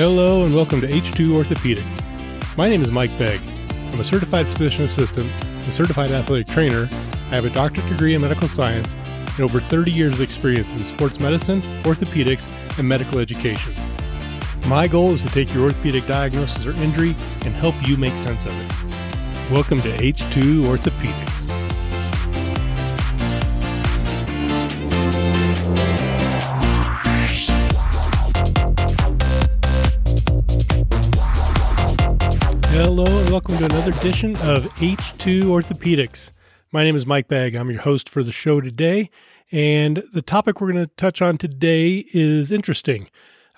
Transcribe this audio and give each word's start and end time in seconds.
Hello 0.00 0.46
and 0.46 0.54
welcome 0.54 0.80
to 0.80 0.88
H2 0.88 1.28
Orthopedics. 1.34 2.56
My 2.56 2.70
name 2.70 2.80
is 2.80 2.90
Mike 2.90 3.10
Begg. 3.18 3.38
I'm 3.92 4.00
a 4.00 4.04
certified 4.04 4.46
physician 4.46 4.86
assistant, 4.86 5.30
a 5.68 5.70
certified 5.70 6.10
athletic 6.10 6.46
trainer. 6.46 6.88
I 7.30 7.34
have 7.34 7.44
a 7.44 7.50
doctorate 7.50 7.86
degree 7.90 8.14
in 8.14 8.22
medical 8.22 8.48
science 8.48 8.96
and 9.34 9.40
over 9.40 9.60
30 9.60 9.90
years 9.90 10.14
of 10.14 10.22
experience 10.22 10.72
in 10.72 10.78
sports 10.78 11.20
medicine, 11.20 11.60
orthopedics, 11.82 12.48
and 12.78 12.88
medical 12.88 13.18
education. 13.18 13.74
My 14.68 14.88
goal 14.88 15.10
is 15.10 15.20
to 15.20 15.28
take 15.28 15.52
your 15.52 15.64
orthopedic 15.64 16.06
diagnosis 16.06 16.64
or 16.64 16.72
injury 16.82 17.14
and 17.44 17.54
help 17.54 17.74
you 17.86 17.98
make 17.98 18.14
sense 18.14 18.46
of 18.46 18.58
it. 18.58 19.52
Welcome 19.52 19.82
to 19.82 19.90
H2 19.98 20.64
Orthopedics. 20.64 21.39
Hello 32.72 33.04
and 33.04 33.30
welcome 33.30 33.56
to 33.58 33.64
another 33.64 33.90
edition 33.90 34.36
of 34.36 34.64
H2 34.76 35.42
Orthopedics. 35.42 36.30
My 36.70 36.84
name 36.84 36.94
is 36.94 37.04
Mike 37.04 37.26
Begg. 37.26 37.56
I'm 37.56 37.68
your 37.68 37.80
host 37.80 38.08
for 38.08 38.22
the 38.22 38.30
show 38.30 38.60
today. 38.60 39.10
And 39.50 40.04
the 40.12 40.22
topic 40.22 40.60
we're 40.60 40.70
going 40.70 40.86
to 40.86 40.94
touch 40.94 41.20
on 41.20 41.36
today 41.36 42.06
is 42.14 42.52
interesting. 42.52 43.08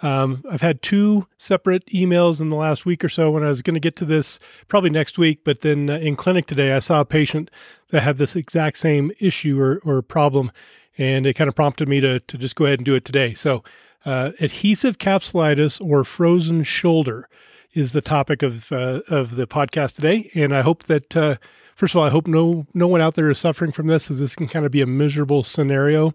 Um, 0.01 0.43
I've 0.51 0.63
had 0.63 0.81
two 0.81 1.29
separate 1.37 1.85
emails 1.89 2.41
in 2.41 2.49
the 2.49 2.57
last 2.57 2.87
week 2.87 3.05
or 3.05 3.11
so 3.11 3.31
when 3.31 3.45
I 3.45 3.49
was 3.49 3.61
going 3.61 3.75
to 3.75 3.81
get 3.81 3.97
to 3.97 4.07
this 4.07 4.39
probably 4.69 4.91
next 4.91 5.19
week, 5.19 5.41
but 5.45 5.61
then 5.61 5.91
uh, 5.91 5.99
in 5.99 6.17
clinic 6.17 6.47
today, 6.47 6.73
I 6.73 6.79
saw 6.79 7.01
a 7.03 7.05
patient 7.05 7.51
that 7.91 8.01
had 8.01 8.17
this 8.17 8.35
exact 8.35 8.79
same 8.79 9.13
issue 9.21 9.61
or, 9.61 9.83
or 9.85 10.01
problem, 10.01 10.51
and 10.97 11.27
it 11.27 11.35
kind 11.35 11.49
of 11.49 11.55
prompted 11.55 11.87
me 11.87 12.01
to, 12.01 12.19
to 12.19 12.39
just 12.39 12.57
go 12.57 12.65
ahead 12.65 12.79
and 12.79 12.87
do 12.87 12.95
it 12.95 13.05
today. 13.05 13.35
So, 13.35 13.63
uh, 14.07 14.33
adhesive 14.41 14.97
capsulitis 14.99 15.81
or 15.87 16.03
frozen 16.03 16.63
shoulder 16.63 17.29
is 17.75 17.93
the 17.93 18.03
topic 18.03 18.43
of 18.43 18.71
uh, 18.73 19.01
of 19.09 19.37
the 19.37 19.47
podcast 19.47 19.95
today, 19.95 20.31
and 20.35 20.55
I 20.55 20.63
hope 20.63 20.85
that 20.85 21.17
uh, 21.17 21.37
first 21.75 21.95
of 21.95 21.99
all, 21.99 22.07
I 22.07 22.11
hope 22.11 22.27
no 22.27 22.67
no 22.75 22.87
one 22.87 23.01
out 23.01 23.15
there 23.15 23.31
is 23.31 23.39
suffering 23.39 23.73
from 23.73 23.87
this, 23.87 24.11
as 24.11 24.21
this 24.21 24.37
can 24.37 24.49
kind 24.49 24.67
of 24.67 24.73
be 24.73 24.81
a 24.81 24.87
miserable 24.87 25.43
scenario, 25.43 26.13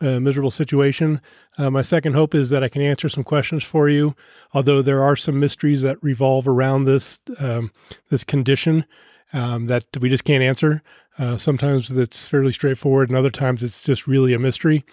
a 0.00 0.20
miserable 0.20 0.50
situation. 0.50 1.20
Uh, 1.58 1.70
my 1.70 1.82
second 1.82 2.14
hope 2.14 2.34
is 2.34 2.50
that 2.50 2.62
I 2.62 2.68
can 2.68 2.82
answer 2.82 3.08
some 3.08 3.24
questions 3.24 3.64
for 3.64 3.88
you, 3.88 4.14
although 4.52 4.82
there 4.82 5.02
are 5.02 5.16
some 5.16 5.40
mysteries 5.40 5.82
that 5.82 6.02
revolve 6.02 6.46
around 6.46 6.84
this 6.84 7.20
um, 7.38 7.70
this 8.08 8.24
condition 8.24 8.84
um, 9.32 9.66
that 9.66 9.86
we 10.00 10.08
just 10.08 10.24
can't 10.24 10.42
answer. 10.42 10.82
Uh, 11.18 11.36
sometimes 11.36 11.90
it's 11.90 12.26
fairly 12.26 12.52
straightforward, 12.52 13.08
and 13.08 13.18
other 13.18 13.30
times 13.30 13.62
it's 13.62 13.82
just 13.84 14.06
really 14.06 14.32
a 14.32 14.38
mystery. 14.38 14.84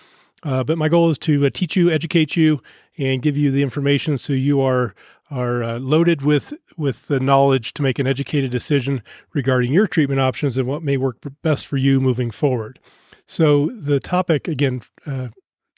Uh, 0.43 0.63
but 0.63 0.77
my 0.77 0.87
goal 0.87 1.09
is 1.09 1.17
to 1.17 1.45
uh, 1.45 1.49
teach 1.51 1.75
you, 1.75 1.89
educate 1.89 2.35
you, 2.35 2.61
and 2.97 3.21
give 3.21 3.37
you 3.37 3.51
the 3.51 3.63
information 3.63 4.17
so 4.17 4.33
you 4.33 4.61
are 4.61 4.93
are 5.29 5.61
uh, 5.61 5.79
loaded 5.79 6.21
with 6.21 6.53
with 6.77 7.07
the 7.07 7.19
knowledge 7.19 7.73
to 7.73 7.81
make 7.81 7.99
an 7.99 8.07
educated 8.07 8.51
decision 8.51 9.01
regarding 9.33 9.73
your 9.73 9.87
treatment 9.87 10.21
options 10.21 10.57
and 10.57 10.67
what 10.67 10.83
may 10.83 10.95
work 10.95 11.17
best 11.41 11.67
for 11.67 11.77
you 11.77 11.99
moving 11.99 12.31
forward. 12.31 12.79
So 13.25 13.71
the 13.75 13.99
topic 13.99 14.47
again, 14.47 14.81
uh, 15.05 15.29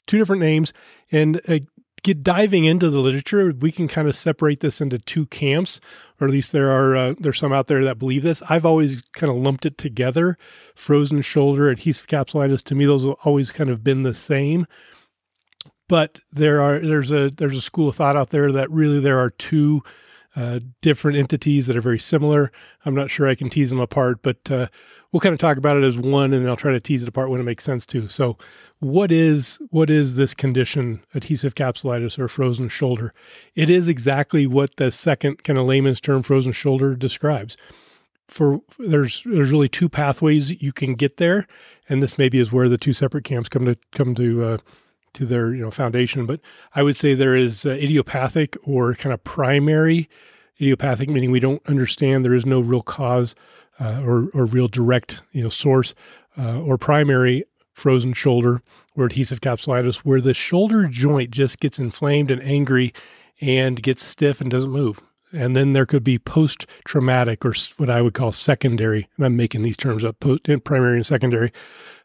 two 0.06 0.18
different 0.18 0.40
names, 0.40 0.72
and 1.10 1.40
uh, 1.48 1.58
get 2.02 2.22
diving 2.22 2.64
into 2.64 2.90
the 2.90 2.98
literature, 2.98 3.52
we 3.52 3.72
can 3.72 3.88
kind 3.88 4.08
of 4.08 4.16
separate 4.16 4.60
this 4.60 4.80
into 4.80 4.98
two 4.98 5.26
camps, 5.26 5.80
or 6.20 6.26
at 6.26 6.32
least 6.32 6.52
there 6.52 6.70
are 6.70 6.96
uh, 6.96 7.14
there's 7.18 7.38
some 7.38 7.52
out 7.52 7.66
there 7.66 7.84
that 7.84 7.98
believe 7.98 8.22
this. 8.22 8.42
I've 8.48 8.66
always 8.66 9.02
kind 9.12 9.30
of 9.30 9.36
lumped 9.36 9.66
it 9.66 9.78
together. 9.78 10.36
Frozen 10.74 11.22
shoulder, 11.22 11.68
adhesive 11.68 12.06
capsulitis. 12.06 12.62
To 12.64 12.74
me, 12.74 12.84
those 12.84 13.04
have 13.04 13.16
always 13.24 13.50
kind 13.50 13.70
of 13.70 13.84
been 13.84 14.02
the 14.02 14.14
same 14.14 14.66
but 15.90 16.20
there 16.30 16.62
are 16.62 16.78
there's 16.78 17.10
a 17.10 17.30
there's 17.30 17.56
a 17.56 17.60
school 17.60 17.88
of 17.88 17.96
thought 17.96 18.16
out 18.16 18.30
there 18.30 18.52
that 18.52 18.70
really 18.70 19.00
there 19.00 19.18
are 19.18 19.28
two 19.28 19.82
uh, 20.36 20.60
different 20.80 21.18
entities 21.18 21.66
that 21.66 21.76
are 21.76 21.80
very 21.80 21.98
similar. 21.98 22.52
I'm 22.84 22.94
not 22.94 23.10
sure 23.10 23.28
I 23.28 23.34
can 23.34 23.50
tease 23.50 23.70
them 23.70 23.80
apart, 23.80 24.22
but 24.22 24.50
uh, 24.50 24.68
we'll 25.10 25.20
kind 25.20 25.32
of 25.32 25.40
talk 25.40 25.56
about 25.56 25.76
it 25.76 25.84
as 25.84 25.98
one, 25.98 26.32
and 26.32 26.48
I'll 26.48 26.56
try 26.56 26.72
to 26.72 26.80
tease 26.80 27.02
it 27.02 27.08
apart 27.08 27.30
when 27.30 27.40
it 27.40 27.44
makes 27.44 27.64
sense 27.64 27.84
too. 27.84 28.08
So, 28.08 28.38
what 28.78 29.10
is 29.10 29.58
what 29.70 29.90
is 29.90 30.14
this 30.14 30.34
condition, 30.34 31.02
adhesive 31.14 31.54
capsulitis 31.54 32.18
or 32.18 32.28
frozen 32.28 32.68
shoulder? 32.68 33.12
It 33.54 33.70
is 33.70 33.88
exactly 33.88 34.46
what 34.46 34.76
the 34.76 34.90
second 34.90 35.42
kind 35.42 35.58
of 35.58 35.66
layman's 35.66 36.00
term, 36.00 36.22
frozen 36.22 36.52
shoulder, 36.52 36.94
describes. 36.94 37.56
For 38.28 38.60
there's 38.78 39.22
there's 39.24 39.50
really 39.50 39.68
two 39.68 39.88
pathways 39.88 40.62
you 40.62 40.72
can 40.72 40.94
get 40.94 41.16
there, 41.16 41.48
and 41.88 42.00
this 42.00 42.16
maybe 42.16 42.38
is 42.38 42.52
where 42.52 42.68
the 42.68 42.78
two 42.78 42.92
separate 42.92 43.24
camps 43.24 43.48
come 43.48 43.64
to 43.66 43.76
come 43.90 44.14
to 44.14 44.44
uh, 44.44 44.58
to 45.14 45.26
their 45.26 45.54
you 45.54 45.62
know 45.62 45.70
foundation. 45.70 46.26
But 46.26 46.40
I 46.74 46.82
would 46.82 46.96
say 46.96 47.14
there 47.14 47.36
is 47.36 47.66
uh, 47.66 47.70
idiopathic 47.70 48.56
or 48.62 48.94
kind 48.94 49.12
of 49.12 49.22
primary 49.24 50.08
idiopathic, 50.60 51.08
meaning 51.08 51.30
we 51.30 51.40
don't 51.40 51.62
understand 51.68 52.24
there 52.24 52.34
is 52.34 52.46
no 52.46 52.60
real 52.60 52.82
cause 52.82 53.34
uh, 53.78 54.02
or 54.04 54.30
or 54.34 54.44
real 54.46 54.68
direct 54.68 55.22
you 55.32 55.42
know 55.42 55.48
source, 55.48 55.94
uh, 56.38 56.60
or 56.60 56.78
primary 56.78 57.44
frozen 57.72 58.12
shoulder 58.12 58.62
or 58.96 59.06
adhesive 59.06 59.40
capsulitis, 59.40 59.98
where 59.98 60.20
the 60.20 60.34
shoulder 60.34 60.86
joint 60.86 61.30
just 61.30 61.60
gets 61.60 61.78
inflamed 61.78 62.30
and 62.30 62.42
angry 62.42 62.92
and 63.40 63.82
gets 63.82 64.04
stiff 64.04 64.40
and 64.40 64.50
doesn't 64.50 64.70
move. 64.70 65.00
And 65.32 65.54
then 65.54 65.74
there 65.74 65.86
could 65.86 66.02
be 66.02 66.18
post 66.18 66.66
traumatic 66.84 67.44
or 67.44 67.54
what 67.76 67.88
I 67.88 68.02
would 68.02 68.14
call 68.14 68.32
secondary. 68.32 69.08
I'm 69.18 69.36
making 69.36 69.62
these 69.62 69.76
terms 69.76 70.04
up, 70.04 70.18
post, 70.18 70.48
primary 70.64 70.96
and 70.96 71.06
secondary, 71.06 71.52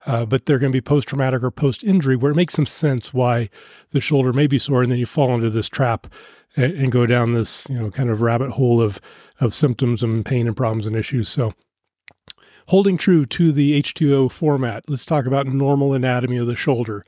uh, 0.06 0.26
but 0.26 0.46
they're 0.46 0.60
going 0.60 0.72
to 0.72 0.76
be 0.76 0.82
post 0.82 1.08
traumatic 1.08 1.42
or 1.42 1.52
post 1.52 1.84
injury, 1.84 2.16
where 2.16 2.32
it 2.32 2.36
makes 2.36 2.54
some 2.54 2.68
sense 2.68 3.14
why 3.14 3.50
the 3.90 4.02
shoulder 4.02 4.32
may 4.32 4.46
be 4.46 4.60
sore, 4.60 4.84
and 4.84 4.92
then 4.92 5.00
you 5.00 5.08
fall 5.08 5.34
into 5.34 5.50
this 5.50 5.70
trap 5.70 6.08
and, 6.56 6.74
and 6.74 6.92
go 6.92 7.06
down 7.06 7.34
this 7.34 7.68
you 7.70 7.80
know 7.80 7.92
kind 7.92 8.10
of 8.10 8.22
rabbit 8.22 8.52
hole 8.52 8.82
of 8.82 9.00
of 9.40 9.54
symptoms 9.54 10.04
and 10.04 10.26
pain 10.26 10.48
and 10.48 10.58
problems 10.58 10.88
and 10.88 10.96
issues. 10.96 11.30
So 11.30 11.54
holding 12.68 12.98
true 12.98 13.26
to 13.26 13.52
the 13.52 13.82
H2O 13.82 14.32
format, 14.32 14.84
let's 14.88 15.06
talk 15.06 15.26
about 15.26 15.48
normal 15.48 15.94
anatomy 15.94 16.38
of 16.38 16.48
the 16.48 16.56
shoulder. 16.56 17.04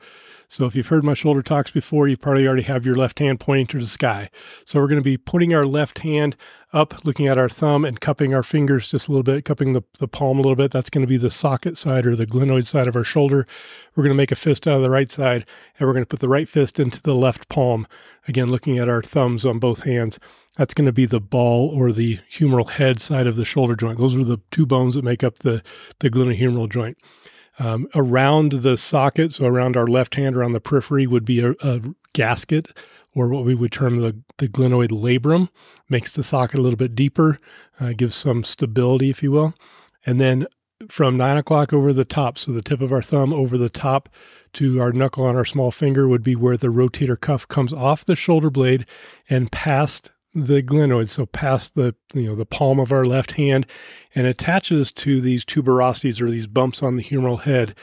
So 0.50 0.64
if 0.64 0.74
you've 0.74 0.88
heard 0.88 1.04
my 1.04 1.12
shoulder 1.12 1.42
talks 1.42 1.70
before, 1.70 2.08
you 2.08 2.16
probably 2.16 2.46
already 2.46 2.62
have 2.62 2.86
your 2.86 2.94
left 2.94 3.18
hand 3.18 3.38
pointing 3.38 3.66
to 3.66 3.78
the 3.80 3.86
sky. 3.86 4.30
So 4.64 4.80
we're 4.80 4.88
going 4.88 5.00
to 5.00 5.04
be 5.04 5.18
putting 5.18 5.52
our 5.52 5.66
left 5.66 5.98
hand 5.98 6.36
up, 6.72 7.04
looking 7.04 7.26
at 7.26 7.36
our 7.36 7.50
thumb 7.50 7.84
and 7.84 8.00
cupping 8.00 8.32
our 8.32 8.42
fingers 8.42 8.90
just 8.90 9.08
a 9.08 9.10
little 9.10 9.22
bit, 9.22 9.44
cupping 9.44 9.74
the, 9.74 9.84
the 9.98 10.08
palm 10.08 10.38
a 10.38 10.40
little 10.40 10.56
bit. 10.56 10.70
That's 10.70 10.88
going 10.88 11.02
to 11.02 11.08
be 11.08 11.18
the 11.18 11.30
socket 11.30 11.76
side 11.76 12.06
or 12.06 12.16
the 12.16 12.26
glenoid 12.26 12.66
side 12.66 12.88
of 12.88 12.96
our 12.96 13.04
shoulder. 13.04 13.46
We're 13.94 14.04
going 14.04 14.14
to 14.14 14.16
make 14.16 14.32
a 14.32 14.36
fist 14.36 14.66
out 14.66 14.76
of 14.76 14.82
the 14.82 14.90
right 14.90 15.12
side 15.12 15.44
and 15.78 15.86
we're 15.86 15.92
going 15.92 16.04
to 16.04 16.08
put 16.08 16.20
the 16.20 16.28
right 16.30 16.48
fist 16.48 16.80
into 16.80 17.02
the 17.02 17.14
left 17.14 17.50
palm. 17.50 17.86
Again, 18.26 18.48
looking 18.48 18.78
at 18.78 18.88
our 18.88 19.02
thumbs 19.02 19.44
on 19.44 19.58
both 19.58 19.84
hands. 19.84 20.18
That's 20.56 20.74
going 20.74 20.86
to 20.86 20.92
be 20.92 21.06
the 21.06 21.20
ball 21.20 21.68
or 21.68 21.92
the 21.92 22.20
humeral 22.32 22.70
head 22.70 23.00
side 23.00 23.26
of 23.26 23.36
the 23.36 23.44
shoulder 23.44 23.76
joint. 23.76 23.98
Those 23.98 24.16
are 24.16 24.24
the 24.24 24.40
two 24.50 24.64
bones 24.64 24.94
that 24.94 25.04
make 25.04 25.22
up 25.22 25.38
the, 25.38 25.62
the 26.00 26.10
glenohumeral 26.10 26.70
joint. 26.70 26.96
Um, 27.58 27.88
around 27.94 28.52
the 28.52 28.76
socket, 28.76 29.32
so 29.32 29.46
around 29.46 29.76
our 29.76 29.86
left 29.86 30.14
hand, 30.14 30.36
around 30.36 30.52
the 30.52 30.60
periphery, 30.60 31.06
would 31.06 31.24
be 31.24 31.40
a, 31.40 31.54
a 31.60 31.80
gasket 32.12 32.76
or 33.14 33.28
what 33.28 33.44
we 33.44 33.54
would 33.54 33.72
term 33.72 34.00
the, 34.00 34.16
the 34.36 34.48
glenoid 34.48 34.90
labrum, 34.90 35.48
makes 35.88 36.12
the 36.12 36.22
socket 36.22 36.58
a 36.58 36.62
little 36.62 36.76
bit 36.76 36.94
deeper, 36.94 37.40
uh, 37.80 37.92
gives 37.96 38.14
some 38.14 38.44
stability, 38.44 39.10
if 39.10 39.22
you 39.22 39.32
will. 39.32 39.54
And 40.06 40.20
then 40.20 40.46
from 40.88 41.16
nine 41.16 41.36
o'clock 41.36 41.72
over 41.72 41.92
the 41.92 42.04
top, 42.04 42.38
so 42.38 42.52
the 42.52 42.62
tip 42.62 42.80
of 42.80 42.92
our 42.92 43.02
thumb 43.02 43.32
over 43.32 43.58
the 43.58 43.70
top 43.70 44.08
to 44.54 44.80
our 44.80 44.92
knuckle 44.92 45.24
on 45.24 45.36
our 45.36 45.44
small 45.44 45.70
finger 45.70 46.06
would 46.06 46.22
be 46.22 46.36
where 46.36 46.56
the 46.56 46.68
rotator 46.68 47.20
cuff 47.20 47.48
comes 47.48 47.72
off 47.72 48.04
the 48.04 48.16
shoulder 48.16 48.50
blade 48.50 48.86
and 49.28 49.50
past 49.50 50.12
the 50.46 50.62
glenoid, 50.62 51.08
so 51.08 51.26
past 51.26 51.74
the 51.74 51.94
you 52.14 52.26
know 52.26 52.34
the 52.34 52.46
palm 52.46 52.78
of 52.78 52.92
our 52.92 53.04
left 53.04 53.32
hand, 53.32 53.66
and 54.14 54.26
attaches 54.26 54.92
to 54.92 55.20
these 55.20 55.44
tuberosities 55.44 56.20
or 56.20 56.30
these 56.30 56.46
bumps 56.46 56.82
on 56.82 56.96
the 56.96 57.04
humeral 57.04 57.42
head, 57.42 57.74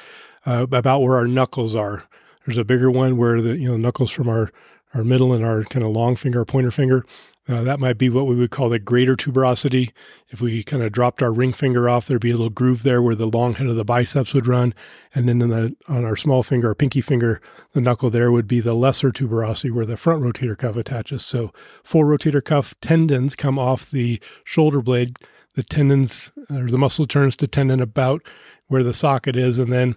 uh, 0.45 0.65
about 0.71 1.01
where 1.01 1.15
our 1.15 1.27
knuckles 1.27 1.75
are. 1.75 2.03
There's 2.45 2.57
a 2.57 2.63
bigger 2.63 2.91
one 2.91 3.17
where 3.17 3.41
the 3.41 3.57
you 3.57 3.67
know 3.67 3.77
knuckles 3.77 4.11
from 4.11 4.29
our 4.29 4.51
our 4.93 5.03
middle 5.03 5.33
and 5.33 5.43
our 5.45 5.63
kind 5.63 5.83
of 5.83 5.91
long 5.91 6.15
finger, 6.15 6.45
pointer 6.45 6.71
finger, 6.71 7.05
uh, 7.47 7.61
that 7.61 7.79
might 7.79 7.99
be 7.99 8.09
what 8.09 8.25
we 8.25 8.35
would 8.35 8.49
call 8.49 8.69
the 8.69 8.79
greater 8.79 9.15
tuberosity. 9.15 9.91
If 10.29 10.41
we 10.41 10.63
kind 10.63 10.81
of 10.81 10.91
dropped 10.91 11.21
our 11.21 11.31
ring 11.31 11.53
finger 11.53 11.87
off, 11.87 12.07
there'd 12.07 12.21
be 12.21 12.31
a 12.31 12.35
little 12.35 12.49
groove 12.49 12.81
there 12.81 13.03
where 13.03 13.13
the 13.13 13.27
long 13.27 13.53
head 13.53 13.67
of 13.67 13.75
the 13.75 13.85
biceps 13.85 14.33
would 14.33 14.47
run. 14.47 14.73
And 15.13 15.29
then 15.29 15.39
the, 15.39 15.75
on 15.87 16.03
our 16.05 16.15
small 16.15 16.41
finger, 16.41 16.69
our 16.69 16.75
pinky 16.75 17.01
finger, 17.01 17.39
the 17.73 17.81
knuckle 17.81 18.09
there 18.09 18.31
would 18.31 18.47
be 18.47 18.61
the 18.61 18.73
lesser 18.73 19.11
tuberosity 19.11 19.71
where 19.71 19.85
the 19.85 19.97
front 19.97 20.23
rotator 20.23 20.57
cuff 20.57 20.75
attaches. 20.75 21.23
So 21.23 21.51
four 21.83 22.05
rotator 22.05 22.43
cuff 22.43 22.73
tendons 22.81 23.35
come 23.35 23.59
off 23.59 23.91
the 23.91 24.19
shoulder 24.43 24.81
blade. 24.81 25.17
The 25.53 25.63
tendons 25.63 26.31
or 26.49 26.65
the 26.65 26.79
muscle 26.79 27.05
turns 27.05 27.35
to 27.37 27.47
tendon 27.47 27.79
about 27.79 28.23
where 28.67 28.83
the 28.83 28.93
socket 28.93 29.35
is. 29.35 29.59
And 29.59 29.71
then 29.71 29.95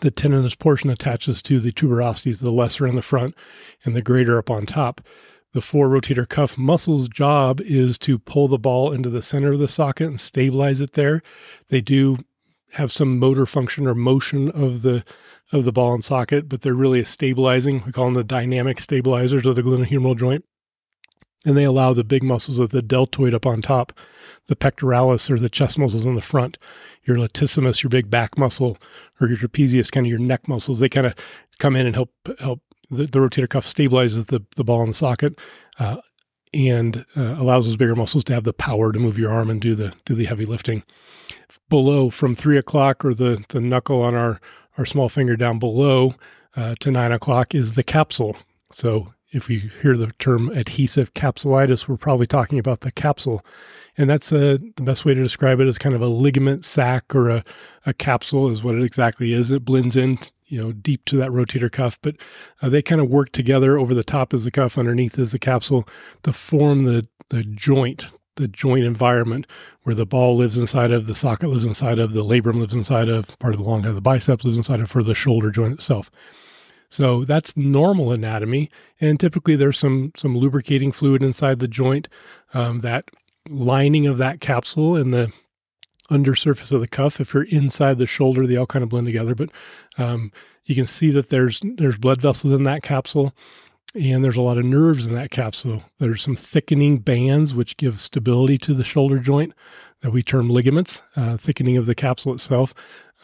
the 0.00 0.10
tendinous 0.10 0.54
portion 0.54 0.88
attaches 0.88 1.42
to 1.42 1.60
the 1.60 1.70
tuberosities, 1.70 2.40
the 2.40 2.50
lesser 2.50 2.86
in 2.86 2.96
the 2.96 3.02
front 3.02 3.34
and 3.84 3.94
the 3.94 4.00
greater 4.00 4.38
up 4.38 4.50
on 4.50 4.64
top. 4.64 5.02
The 5.52 5.60
four 5.60 5.88
rotator 5.88 6.28
cuff 6.28 6.56
muscles' 6.56 7.08
job 7.08 7.60
is 7.60 7.98
to 7.98 8.18
pull 8.18 8.48
the 8.48 8.58
ball 8.58 8.90
into 8.92 9.10
the 9.10 9.20
center 9.22 9.52
of 9.52 9.58
the 9.58 9.68
socket 9.68 10.08
and 10.08 10.20
stabilize 10.20 10.80
it 10.80 10.92
there. 10.92 11.22
They 11.68 11.80
do 11.82 12.18
have 12.72 12.90
some 12.90 13.18
motor 13.18 13.44
function 13.44 13.86
or 13.86 13.94
motion 13.94 14.50
of 14.50 14.80
the 14.80 15.04
of 15.52 15.66
the 15.66 15.72
ball 15.72 15.92
and 15.92 16.02
socket, 16.02 16.48
but 16.48 16.62
they're 16.62 16.72
really 16.72 17.00
a 17.00 17.04
stabilizing. 17.04 17.82
We 17.84 17.92
call 17.92 18.06
them 18.06 18.14
the 18.14 18.24
dynamic 18.24 18.80
stabilizers 18.80 19.44
of 19.44 19.54
the 19.54 19.62
glenohumeral 19.62 20.16
joint. 20.16 20.44
and 21.44 21.56
they 21.56 21.64
allow 21.64 21.92
the 21.92 22.04
big 22.04 22.22
muscles 22.22 22.58
of 22.58 22.70
the 22.70 22.82
deltoid 22.82 23.34
up 23.34 23.46
on 23.46 23.60
top, 23.60 23.92
the 24.46 24.56
pectoralis 24.56 25.30
or 25.30 25.38
the 25.38 25.50
chest 25.50 25.78
muscles 25.78 26.06
in 26.06 26.14
the 26.14 26.20
front, 26.20 26.56
your 27.04 27.16
latissimus, 27.16 27.82
your 27.82 27.90
big 27.90 28.10
back 28.10 28.38
muscle, 28.38 28.78
or 29.20 29.28
your 29.28 29.36
trapezius, 29.36 29.90
kind 29.90 30.06
of 30.06 30.10
your 30.10 30.18
neck 30.18 30.46
muscles. 30.46 30.78
They 30.78 30.88
kind 30.88 31.06
of 31.06 31.14
come 31.58 31.76
in 31.76 31.86
and 31.86 31.94
help 31.94 32.10
help 32.38 32.60
the, 32.92 33.06
the 33.06 33.18
rotator 33.18 33.48
cuff 33.48 33.66
stabilizes 33.66 34.26
the 34.26 34.44
the 34.56 34.64
ball 34.64 34.82
in 34.82 34.88
the 34.88 34.94
socket. 34.94 35.38
Uh, 35.78 35.96
and 36.54 37.06
uh, 37.16 37.34
allows 37.38 37.64
those 37.64 37.78
bigger 37.78 37.96
muscles 37.96 38.24
to 38.24 38.34
have 38.34 38.44
the 38.44 38.52
power 38.52 38.92
to 38.92 38.98
move 38.98 39.18
your 39.18 39.32
arm 39.32 39.48
and 39.48 39.60
do 39.60 39.74
the 39.74 39.94
do 40.04 40.14
the 40.14 40.26
heavy 40.26 40.44
lifting. 40.44 40.82
Below, 41.70 42.10
from 42.10 42.34
three 42.34 42.58
o'clock 42.58 43.04
or 43.04 43.14
the 43.14 43.42
the 43.48 43.60
knuckle 43.60 44.02
on 44.02 44.14
our 44.14 44.38
our 44.76 44.84
small 44.84 45.08
finger 45.08 45.36
down 45.36 45.58
below 45.58 46.14
uh, 46.56 46.74
to 46.80 46.90
nine 46.90 47.12
o'clock 47.12 47.54
is 47.54 47.72
the 47.72 47.82
capsule. 47.82 48.36
So 48.70 49.14
if 49.32 49.48
you 49.48 49.70
hear 49.80 49.96
the 49.96 50.12
term 50.18 50.50
adhesive 50.50 51.14
capsulitis, 51.14 51.88
we're 51.88 51.96
probably 51.96 52.26
talking 52.26 52.58
about 52.58 52.80
the 52.80 52.92
capsule. 52.92 53.44
And 53.96 54.08
that's 54.08 54.32
a, 54.32 54.54
uh, 54.54 54.58
the 54.76 54.82
best 54.82 55.04
way 55.04 55.14
to 55.14 55.22
describe 55.22 55.60
it 55.60 55.66
is 55.66 55.78
kind 55.78 55.94
of 55.94 56.02
a 56.02 56.06
ligament 56.06 56.64
sac 56.64 57.14
or 57.14 57.28
a, 57.28 57.44
a 57.86 57.94
capsule 57.94 58.50
is 58.50 58.62
what 58.62 58.74
it 58.74 58.82
exactly 58.82 59.32
is. 59.32 59.50
It 59.50 59.64
blends 59.64 59.96
in, 59.96 60.18
you 60.52 60.62
know, 60.62 60.70
deep 60.70 61.04
to 61.06 61.16
that 61.16 61.30
rotator 61.30 61.72
cuff, 61.72 61.98
but 62.02 62.14
uh, 62.60 62.68
they 62.68 62.82
kind 62.82 63.00
of 63.00 63.08
work 63.08 63.32
together 63.32 63.78
over 63.78 63.94
the 63.94 64.04
top 64.04 64.34
is 64.34 64.44
the 64.44 64.50
cuff, 64.50 64.76
underneath 64.76 65.18
is 65.18 65.32
the 65.32 65.38
capsule 65.38 65.88
to 66.22 66.32
form 66.32 66.80
the, 66.80 67.08
the 67.30 67.42
joint, 67.42 68.06
the 68.36 68.46
joint 68.46 68.84
environment 68.84 69.46
where 69.84 69.94
the 69.94 70.04
ball 70.04 70.36
lives 70.36 70.58
inside 70.58 70.92
of, 70.92 71.06
the 71.06 71.14
socket 71.14 71.48
lives 71.48 71.64
inside 71.64 71.98
of, 71.98 72.12
the 72.12 72.22
labrum 72.22 72.60
lives 72.60 72.74
inside 72.74 73.08
of, 73.08 73.38
part 73.38 73.54
of 73.54 73.60
the 73.60 73.66
long 73.66 73.82
head 73.82 73.88
of 73.88 73.94
the 73.94 74.02
biceps 74.02 74.44
lives 74.44 74.58
inside 74.58 74.80
of 74.80 74.90
for 74.90 75.02
the 75.02 75.14
shoulder 75.14 75.50
joint 75.50 75.72
itself. 75.72 76.10
So 76.90 77.24
that's 77.24 77.56
normal 77.56 78.12
anatomy, 78.12 78.68
and 79.00 79.18
typically 79.18 79.56
there's 79.56 79.78
some 79.78 80.12
some 80.14 80.36
lubricating 80.36 80.92
fluid 80.92 81.22
inside 81.22 81.58
the 81.58 81.66
joint. 81.66 82.06
Um, 82.52 82.80
that 82.80 83.06
lining 83.48 84.06
of 84.06 84.18
that 84.18 84.40
capsule 84.42 84.94
and 84.94 85.14
the 85.14 85.32
undersurface 86.10 86.72
of 86.72 86.80
the 86.80 86.88
cuff. 86.88 87.20
If 87.20 87.34
you're 87.34 87.44
inside 87.44 87.98
the 87.98 88.06
shoulder, 88.06 88.46
they 88.46 88.56
all 88.56 88.66
kind 88.66 88.82
of 88.82 88.88
blend 88.88 89.06
together. 89.06 89.34
But 89.34 89.50
um, 89.98 90.32
you 90.64 90.74
can 90.74 90.86
see 90.86 91.10
that 91.10 91.28
there's 91.28 91.60
there's 91.76 91.96
blood 91.96 92.20
vessels 92.20 92.52
in 92.52 92.64
that 92.64 92.82
capsule, 92.82 93.34
and 93.94 94.24
there's 94.24 94.36
a 94.36 94.42
lot 94.42 94.58
of 94.58 94.64
nerves 94.64 95.06
in 95.06 95.14
that 95.14 95.30
capsule. 95.30 95.82
There's 95.98 96.22
some 96.22 96.36
thickening 96.36 96.98
bands 96.98 97.54
which 97.54 97.76
give 97.76 98.00
stability 98.00 98.58
to 98.58 98.74
the 98.74 98.84
shoulder 98.84 99.18
joint 99.18 99.54
that 100.00 100.12
we 100.12 100.22
term 100.22 100.48
ligaments, 100.48 101.02
uh, 101.16 101.36
thickening 101.36 101.76
of 101.76 101.86
the 101.86 101.94
capsule 101.94 102.32
itself 102.32 102.74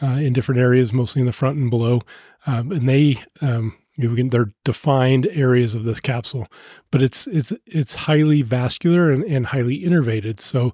uh, 0.01 0.07
in 0.07 0.33
different 0.33 0.61
areas, 0.61 0.93
mostly 0.93 1.21
in 1.21 1.25
the 1.25 1.33
front 1.33 1.57
and 1.57 1.69
below. 1.69 2.01
Um, 2.45 2.71
and 2.71 2.87
they 2.87 3.21
um, 3.41 3.77
can, 3.99 4.29
they're 4.29 4.51
defined 4.63 5.27
areas 5.31 5.75
of 5.75 5.83
this 5.83 5.99
capsule, 5.99 6.47
but 6.91 7.01
it's 7.01 7.27
it's 7.27 7.53
it's 7.65 7.95
highly 7.95 8.41
vascular 8.41 9.11
and, 9.11 9.23
and 9.23 9.47
highly 9.47 9.81
innervated. 9.81 10.39
So 10.39 10.73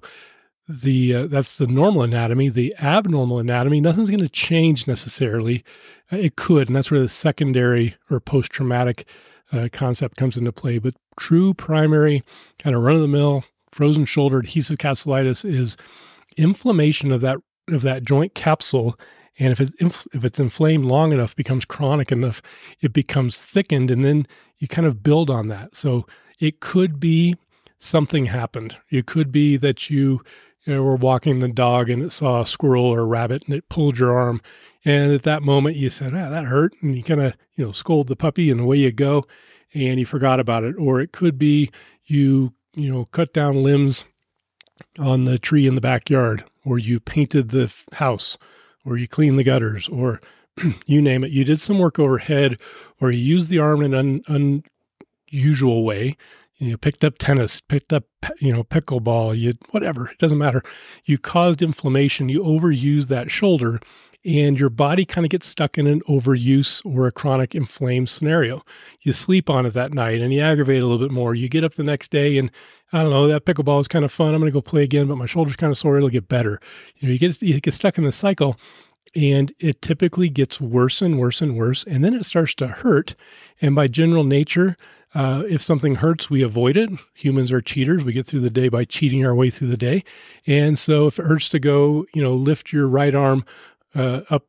the 0.68 1.14
uh, 1.14 1.26
that's 1.26 1.56
the 1.56 1.66
normal 1.66 2.02
anatomy. 2.02 2.48
The 2.48 2.74
abnormal 2.80 3.38
anatomy, 3.38 3.80
nothing's 3.80 4.10
going 4.10 4.20
to 4.20 4.28
change 4.28 4.86
necessarily. 4.86 5.64
Uh, 6.12 6.16
it 6.16 6.36
could, 6.36 6.68
and 6.68 6.76
that's 6.76 6.90
where 6.90 7.00
the 7.00 7.08
secondary 7.08 7.96
or 8.10 8.20
post 8.20 8.50
traumatic 8.50 9.06
uh, 9.52 9.68
concept 9.72 10.16
comes 10.16 10.36
into 10.36 10.52
play. 10.52 10.78
But 10.78 10.94
true 11.18 11.54
primary 11.54 12.22
kind 12.58 12.74
of 12.74 12.82
run 12.82 12.96
of 12.96 13.02
the 13.02 13.08
mill 13.08 13.44
frozen 13.70 14.04
shoulder 14.04 14.38
adhesive 14.38 14.78
capsulitis 14.78 15.44
is 15.44 15.76
inflammation 16.36 17.12
of 17.12 17.20
that 17.20 17.38
of 17.68 17.82
that 17.82 18.04
joint 18.04 18.34
capsule 18.34 18.98
and 19.38 19.52
if 19.52 19.60
it's 19.60 19.74
inf- 19.74 20.06
if 20.12 20.24
it's 20.24 20.40
inflamed 20.40 20.86
long 20.86 21.12
enough, 21.12 21.36
becomes 21.36 21.64
chronic 21.64 22.10
enough, 22.10 22.40
it 22.80 22.92
becomes 22.92 23.42
thickened, 23.42 23.90
and 23.90 24.04
then 24.04 24.26
you 24.58 24.68
kind 24.68 24.86
of 24.86 25.02
build 25.02 25.30
on 25.30 25.48
that. 25.48 25.76
So 25.76 26.06
it 26.38 26.60
could 26.60 26.98
be 26.98 27.36
something 27.78 28.26
happened. 28.26 28.78
It 28.90 29.06
could 29.06 29.30
be 29.30 29.56
that 29.58 29.90
you, 29.90 30.22
you 30.66 30.74
know, 30.74 30.82
were 30.82 30.96
walking 30.96 31.38
the 31.38 31.48
dog 31.48 31.88
and 31.88 32.02
it 32.02 32.12
saw 32.12 32.42
a 32.42 32.46
squirrel 32.46 32.84
or 32.84 33.00
a 33.00 33.04
rabbit 33.04 33.44
and 33.46 33.54
it 33.54 33.68
pulled 33.68 33.98
your 33.98 34.16
arm, 34.16 34.40
and 34.84 35.12
at 35.12 35.22
that 35.22 35.42
moment 35.42 35.76
you 35.76 35.90
said, 35.90 36.14
"Ah, 36.14 36.28
that 36.28 36.44
hurt," 36.44 36.74
and 36.82 36.96
you 36.96 37.02
kind 37.02 37.20
of 37.20 37.36
you 37.54 37.64
know 37.64 37.72
scold 37.72 38.08
the 38.08 38.16
puppy, 38.16 38.50
and 38.50 38.60
away 38.60 38.78
you 38.78 38.92
go, 38.92 39.26
and 39.74 39.98
you 39.98 40.06
forgot 40.06 40.40
about 40.40 40.64
it. 40.64 40.76
Or 40.76 41.00
it 41.00 41.12
could 41.12 41.38
be 41.38 41.70
you 42.04 42.52
you 42.74 42.92
know 42.92 43.06
cut 43.06 43.32
down 43.32 43.62
limbs 43.62 44.04
on 44.98 45.24
the 45.24 45.38
tree 45.38 45.66
in 45.66 45.74
the 45.74 45.80
backyard, 45.80 46.44
or 46.64 46.78
you 46.78 47.00
painted 47.00 47.50
the 47.50 47.74
house 47.94 48.36
or 48.86 48.96
you 48.96 49.08
clean 49.08 49.36
the 49.36 49.44
gutters, 49.44 49.88
or 49.88 50.20
you 50.86 51.02
name 51.02 51.24
it. 51.24 51.32
You 51.32 51.44
did 51.44 51.60
some 51.60 51.78
work 51.78 51.98
overhead, 51.98 52.56
or 53.00 53.10
you 53.10 53.22
used 53.22 53.50
the 53.50 53.58
arm 53.58 53.82
in 53.82 53.92
an 53.92 54.62
unusual 55.32 55.84
way. 55.84 56.16
You 56.58 56.78
picked 56.78 57.04
up 57.04 57.18
tennis, 57.18 57.60
picked 57.60 57.92
up, 57.92 58.04
you 58.38 58.50
know, 58.50 58.64
pickleball, 58.64 59.38
you 59.38 59.54
whatever, 59.72 60.08
it 60.08 60.18
doesn't 60.18 60.38
matter. 60.38 60.62
You 61.04 61.18
caused 61.18 61.60
inflammation, 61.60 62.30
you 62.30 62.42
overused 62.42 63.08
that 63.08 63.30
shoulder, 63.30 63.78
and 64.26 64.58
your 64.58 64.70
body 64.70 65.04
kind 65.04 65.24
of 65.24 65.30
gets 65.30 65.46
stuck 65.46 65.78
in 65.78 65.86
an 65.86 66.00
overuse 66.08 66.84
or 66.84 67.06
a 67.06 67.12
chronic 67.12 67.54
inflamed 67.54 68.08
scenario. 68.08 68.64
You 69.02 69.12
sleep 69.12 69.48
on 69.48 69.66
it 69.66 69.74
that 69.74 69.94
night 69.94 70.20
and 70.20 70.32
you 70.32 70.40
aggravate 70.40 70.82
a 70.82 70.86
little 70.86 70.98
bit 70.98 71.12
more. 71.12 71.34
You 71.34 71.48
get 71.48 71.62
up 71.62 71.74
the 71.74 71.84
next 71.84 72.10
day 72.10 72.36
and 72.36 72.50
I 72.92 73.02
don't 73.02 73.10
know, 73.10 73.28
that 73.28 73.44
pickleball 73.44 73.80
is 73.80 73.88
kind 73.88 74.04
of 74.04 74.10
fun. 74.10 74.34
I'm 74.34 74.40
going 74.40 74.50
to 74.50 74.52
go 74.52 74.60
play 74.60 74.82
again, 74.82 75.06
but 75.06 75.16
my 75.16 75.26
shoulder's 75.26 75.56
kind 75.56 75.70
of 75.70 75.78
sore. 75.78 75.96
It'll 75.96 76.08
get 76.08 76.28
better. 76.28 76.60
You 76.96 77.06
know, 77.08 77.12
you 77.12 77.18
get 77.20 77.40
you 77.40 77.60
get 77.60 77.74
stuck 77.74 77.98
in 77.98 78.04
the 78.04 78.10
cycle 78.10 78.58
and 79.14 79.52
it 79.60 79.80
typically 79.80 80.28
gets 80.28 80.60
worse 80.60 81.00
and 81.00 81.20
worse 81.20 81.40
and 81.40 81.56
worse 81.56 81.84
and 81.84 82.02
then 82.02 82.14
it 82.14 82.26
starts 82.26 82.54
to 82.56 82.66
hurt. 82.66 83.14
And 83.60 83.76
by 83.76 83.86
general 83.86 84.24
nature, 84.24 84.76
uh, 85.16 85.44
if 85.48 85.62
something 85.62 85.94
hurts, 85.94 86.28
we 86.28 86.42
avoid 86.42 86.76
it. 86.76 86.90
Humans 87.14 87.50
are 87.50 87.62
cheaters. 87.62 88.04
We 88.04 88.12
get 88.12 88.26
through 88.26 88.40
the 88.40 88.50
day 88.50 88.68
by 88.68 88.84
cheating 88.84 89.24
our 89.24 89.34
way 89.34 89.48
through 89.48 89.68
the 89.68 89.76
day. 89.78 90.04
And 90.46 90.78
so 90.78 91.06
if 91.06 91.18
it 91.18 91.24
hurts 91.24 91.48
to 91.50 91.58
go, 91.58 92.04
you 92.12 92.22
know, 92.22 92.34
lift 92.34 92.70
your 92.70 92.86
right 92.86 93.14
arm 93.14 93.46
uh, 93.94 94.20
up, 94.28 94.44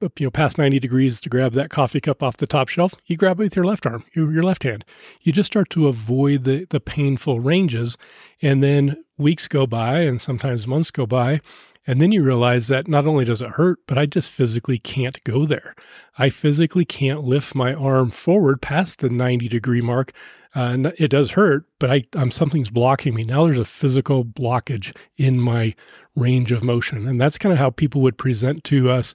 up, 0.00 0.20
you 0.20 0.26
know, 0.26 0.30
past 0.30 0.58
90 0.58 0.78
degrees 0.78 1.18
to 1.18 1.28
grab 1.28 1.54
that 1.54 1.70
coffee 1.70 2.00
cup 2.00 2.22
off 2.22 2.36
the 2.36 2.46
top 2.46 2.68
shelf, 2.68 2.94
you 3.06 3.16
grab 3.16 3.40
it 3.40 3.42
with 3.42 3.56
your 3.56 3.64
left 3.64 3.84
arm, 3.84 4.04
your, 4.14 4.30
your 4.30 4.44
left 4.44 4.62
hand. 4.62 4.84
You 5.22 5.32
just 5.32 5.48
start 5.48 5.70
to 5.70 5.88
avoid 5.88 6.44
the, 6.44 6.66
the 6.70 6.78
painful 6.78 7.40
ranges. 7.40 7.98
And 8.40 8.62
then 8.62 9.02
weeks 9.18 9.48
go 9.48 9.66
by 9.66 10.02
and 10.02 10.20
sometimes 10.20 10.68
months 10.68 10.92
go 10.92 11.04
by. 11.04 11.40
And 11.86 12.00
then 12.00 12.12
you 12.12 12.22
realize 12.22 12.68
that 12.68 12.86
not 12.86 13.06
only 13.06 13.24
does 13.24 13.42
it 13.42 13.50
hurt, 13.50 13.80
but 13.86 13.98
I 13.98 14.06
just 14.06 14.30
physically 14.30 14.78
can't 14.78 15.22
go 15.24 15.44
there. 15.44 15.74
I 16.16 16.30
physically 16.30 16.84
can't 16.84 17.24
lift 17.24 17.54
my 17.54 17.74
arm 17.74 18.10
forward 18.10 18.62
past 18.62 19.00
the 19.00 19.08
90 19.08 19.48
degree 19.48 19.80
mark. 19.80 20.12
Uh, 20.54 20.90
it 20.98 21.08
does 21.08 21.32
hurt, 21.32 21.64
but 21.78 21.90
I, 21.90 22.04
I'm 22.14 22.30
something's 22.30 22.70
blocking 22.70 23.14
me. 23.14 23.24
Now 23.24 23.44
there's 23.44 23.58
a 23.58 23.64
physical 23.64 24.24
blockage 24.24 24.94
in 25.16 25.40
my 25.40 25.74
range 26.14 26.52
of 26.52 26.62
motion. 26.62 27.08
And 27.08 27.20
that's 27.20 27.38
kind 27.38 27.52
of 27.52 27.58
how 27.58 27.70
people 27.70 28.00
would 28.02 28.18
present 28.18 28.62
to 28.64 28.90
us. 28.90 29.14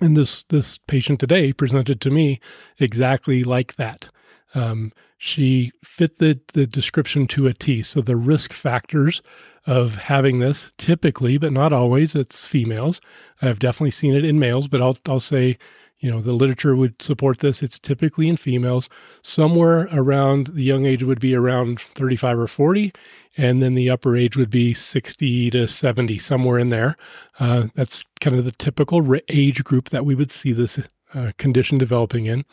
And 0.00 0.16
this 0.16 0.44
this 0.44 0.78
patient 0.78 1.20
today 1.20 1.52
presented 1.52 2.00
to 2.02 2.10
me 2.10 2.40
exactly 2.78 3.42
like 3.44 3.76
that. 3.76 4.08
Um, 4.54 4.92
she 5.18 5.72
fit 5.82 6.18
the 6.18 6.40
the 6.54 6.66
description 6.66 7.26
to 7.28 7.46
a 7.46 7.52
T. 7.52 7.82
So 7.82 8.00
the 8.00 8.16
risk 8.16 8.52
factors 8.52 9.20
of 9.66 9.96
having 9.96 10.38
this 10.38 10.72
typically, 10.78 11.38
but 11.38 11.52
not 11.52 11.72
always, 11.72 12.14
it's 12.14 12.44
females. 12.44 13.00
I've 13.42 13.58
definitely 13.58 13.92
seen 13.92 14.14
it 14.14 14.24
in 14.24 14.38
males, 14.38 14.68
but 14.68 14.82
I'll 14.82 14.96
I'll 15.06 15.20
say 15.20 15.58
you 15.98 16.10
know 16.10 16.20
the 16.20 16.32
literature 16.32 16.74
would 16.74 17.00
support 17.02 17.38
this. 17.38 17.62
It's 17.62 17.78
typically 17.78 18.28
in 18.28 18.36
females. 18.36 18.88
Somewhere 19.22 19.88
around 19.92 20.48
the 20.48 20.62
young 20.62 20.86
age 20.86 21.02
would 21.02 21.20
be 21.20 21.34
around 21.34 21.80
35 21.80 22.38
or 22.38 22.46
40 22.46 22.92
and 23.36 23.62
then 23.62 23.74
the 23.74 23.88
upper 23.88 24.16
age 24.16 24.36
would 24.36 24.50
be 24.50 24.74
60 24.74 25.50
to 25.50 25.68
70 25.68 26.18
somewhere 26.18 26.58
in 26.58 26.68
there. 26.68 26.96
Uh, 27.38 27.68
that's 27.74 28.04
kind 28.20 28.36
of 28.36 28.44
the 28.44 28.52
typical 28.52 29.02
age 29.28 29.62
group 29.64 29.90
that 29.90 30.04
we 30.04 30.14
would 30.14 30.32
see 30.32 30.52
this 30.52 30.78
uh, 31.14 31.32
condition 31.38 31.78
developing 31.78 32.26
in 32.26 32.44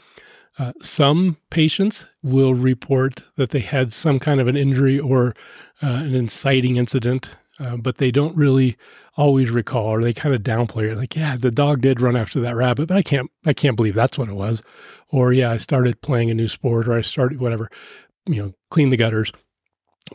uh, 0.60 0.74
some 0.82 1.38
patients 1.52 2.08
will 2.24 2.54
report 2.54 3.24
that 3.36 3.52
they 3.52 3.60
had 3.60 3.94
some 3.94 4.20
kind 4.20 4.40
of 4.40 4.48
an 4.48 4.58
injury 4.58 5.00
or 5.00 5.36
uh, 5.84 5.88
an 5.88 6.16
inciting 6.16 6.78
incident 6.78 7.36
uh, 7.60 7.76
but 7.76 7.98
they 7.98 8.12
don't 8.12 8.36
really 8.38 8.78
always 9.16 9.50
recall 9.50 9.88
or 9.88 10.02
they 10.02 10.14
kind 10.14 10.36
of 10.36 10.42
downplay 10.42 10.92
it 10.92 10.96
like 10.96 11.16
yeah 11.16 11.36
the 11.36 11.52
dog 11.52 11.82
did 11.82 12.02
run 12.02 12.16
after 12.16 12.40
that 12.40 12.56
rabbit 12.56 12.88
but 12.88 12.98
i 12.98 13.02
can't 13.02 13.30
i 13.46 13.54
can't 13.54 13.76
believe 13.76 13.96
that's 13.96 14.18
what 14.18 14.30
it 14.30 14.36
was. 14.36 14.64
Or 15.10 15.34
yeah 15.34 15.52
i 15.52 15.58
started 15.58 16.02
playing 16.02 16.30
a 16.30 16.36
new 16.36 16.48
sport 16.48 16.88
or 16.88 16.94
i 16.94 17.02
started 17.02 17.40
whatever 17.40 17.70
you 18.28 18.38
know 18.38 18.54
clean 18.70 18.90
the 18.90 18.98
gutters. 18.98 19.32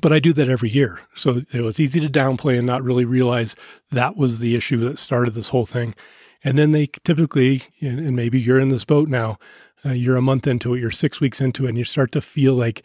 But 0.00 0.12
i 0.12 0.20
do 0.20 0.32
that 0.34 0.48
every 0.48 0.70
year 0.70 1.00
so 1.14 1.42
it 1.52 1.62
was 1.62 1.80
easy 1.80 2.00
to 2.00 2.08
downplay 2.08 2.56
and 2.58 2.66
not 2.66 2.82
really 2.82 3.04
realize 3.04 3.56
that 3.90 4.16
was 4.16 4.38
the 4.38 4.54
issue 4.54 4.78
that 4.88 4.98
started 4.98 5.34
this 5.34 5.48
whole 5.48 5.66
thing. 5.66 5.94
And 6.44 6.58
then 6.58 6.72
they 6.72 6.86
typically 7.04 7.62
and 7.80 8.14
maybe 8.16 8.40
you're 8.40 8.60
in 8.60 8.68
this 8.68 8.84
boat 8.84 9.08
now 9.08 9.38
uh, 9.84 9.90
you're 9.90 10.16
a 10.16 10.22
month 10.22 10.46
into 10.46 10.74
it 10.74 10.80
you're 10.80 10.90
six 10.90 11.20
weeks 11.20 11.40
into 11.40 11.66
it 11.66 11.70
and 11.70 11.78
you 11.78 11.84
start 11.84 12.12
to 12.12 12.20
feel 12.20 12.54
like 12.54 12.82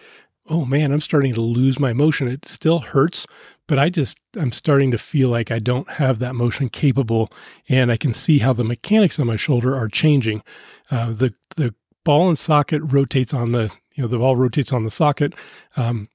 oh 0.50 0.66
man, 0.66 0.92
I'm 0.92 1.01
starting 1.01 1.34
to 1.34 1.42
lose 1.42 1.80
my 1.80 1.94
motion. 1.94 2.27
It 2.27 2.48
still 2.48 2.80
hurts, 2.80 3.27
but 3.68 3.77
I 3.77 3.89
just, 3.89 4.18
I'm 4.36 4.51
starting 4.51 4.92
to 4.92 4.98
feel 4.98 5.30
like 5.30 5.51
I 5.51 5.60
don't 5.60 5.89
have 5.92 6.20
that 6.20 6.36
motion 6.36 6.70
capable. 6.70 7.32
And 7.68 7.92
I 7.92 7.98
can 7.98 8.13
see 8.13 8.39
how 8.39 8.54
the 8.54 8.63
mechanics 8.63 9.20
on 9.20 9.27
my 9.27 9.36
shoulder 9.36 9.75
are 9.75 9.89
changing. 9.89 10.44
Uh, 10.89 11.12
the, 11.12 11.34
the 11.56 11.74
ball 12.04 12.30
and 12.30 12.39
socket 12.39 12.82
rotates 12.84 13.34
on 13.34 13.51
the, 13.51 13.72
you 13.96 14.04
know, 14.04 14.08
the 14.08 14.20
ball 14.20 14.36
rotates 14.36 14.72
on 14.72 14.84
the 14.84 14.92
socket. 14.92 15.34
Um, 15.75 16.10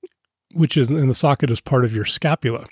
which 0.55 0.77
is 0.77 0.91
in 0.91 1.09
the 1.09 1.15
socket 1.15 1.51
is 1.51 1.61
part 1.61 1.83
of 1.83 1.95
your 1.95 2.05
scapula. 2.05 2.67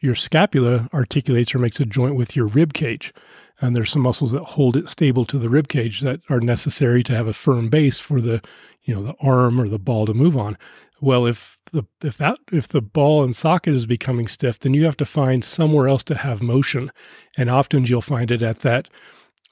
Your 0.00 0.14
scapula 0.14 0.88
articulates 0.94 1.54
or 1.54 1.58
makes 1.58 1.80
a 1.80 1.84
joint 1.84 2.14
with 2.14 2.36
your 2.36 2.46
rib 2.46 2.72
cage. 2.72 3.12
And 3.60 3.74
there's 3.74 3.90
some 3.90 4.02
muscles 4.02 4.32
that 4.32 4.42
hold 4.42 4.76
it 4.76 4.88
stable 4.88 5.24
to 5.26 5.38
the 5.38 5.48
rib 5.48 5.68
cage 5.68 6.00
that 6.00 6.20
are 6.28 6.40
necessary 6.40 7.02
to 7.04 7.14
have 7.14 7.26
a 7.26 7.32
firm 7.32 7.70
base 7.70 7.98
for 7.98 8.20
the, 8.20 8.42
you 8.82 8.94
know, 8.94 9.02
the 9.02 9.14
arm 9.20 9.60
or 9.60 9.68
the 9.68 9.78
ball 9.78 10.06
to 10.06 10.14
move 10.14 10.36
on. 10.36 10.58
Well, 11.00 11.26
if 11.26 11.58
the 11.72 11.84
if 12.02 12.16
that 12.18 12.38
if 12.50 12.68
the 12.68 12.80
ball 12.80 13.22
and 13.22 13.36
socket 13.36 13.74
is 13.74 13.86
becoming 13.86 14.28
stiff, 14.28 14.58
then 14.58 14.74
you 14.74 14.84
have 14.84 14.96
to 14.98 15.04
find 15.04 15.44
somewhere 15.44 15.88
else 15.88 16.02
to 16.04 16.14
have 16.14 16.42
motion, 16.42 16.90
and 17.36 17.50
often 17.50 17.84
you'll 17.84 18.00
find 18.00 18.30
it 18.30 18.40
at 18.40 18.60
that 18.60 18.88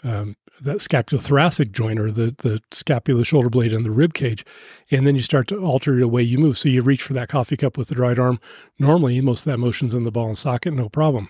um, 0.03 0.37
that 0.61 0.79
scapulothoracic 0.79 1.73
joint 1.73 1.99
or 1.99 2.11
the, 2.11 2.35
the 2.39 2.63
scapula 2.71 3.25
shoulder 3.25 3.51
blade 3.51 3.73
and 3.73 3.85
the 3.85 3.91
rib 3.91 4.15
cage. 4.15 4.45
And 4.91 5.07
then 5.07 5.17
you 5.17 5.23
start 5.23 5.49
to 5.49 5.59
alter 5.59 5.97
the 5.97 6.09
way 6.09 6.23
you 6.23 6.39
move. 6.39 6.57
So 6.57 6.69
you 6.69 6.81
reach 6.81 7.03
for 7.03 7.13
that 7.15 7.29
coffee 7.29 7.57
cup 7.57 7.77
with 7.77 7.89
the 7.89 7.97
right 7.97 8.19
arm. 8.19 8.41
Normally, 8.79 9.21
most 9.21 9.41
of 9.41 9.53
that 9.53 9.59
motion's 9.59 9.95
in 9.95 10.05
the 10.05 10.13
ball 10.13 10.29
and 10.29 10.39
socket, 10.39 10.73
no 10.73 10.89
problem. 10.89 11.29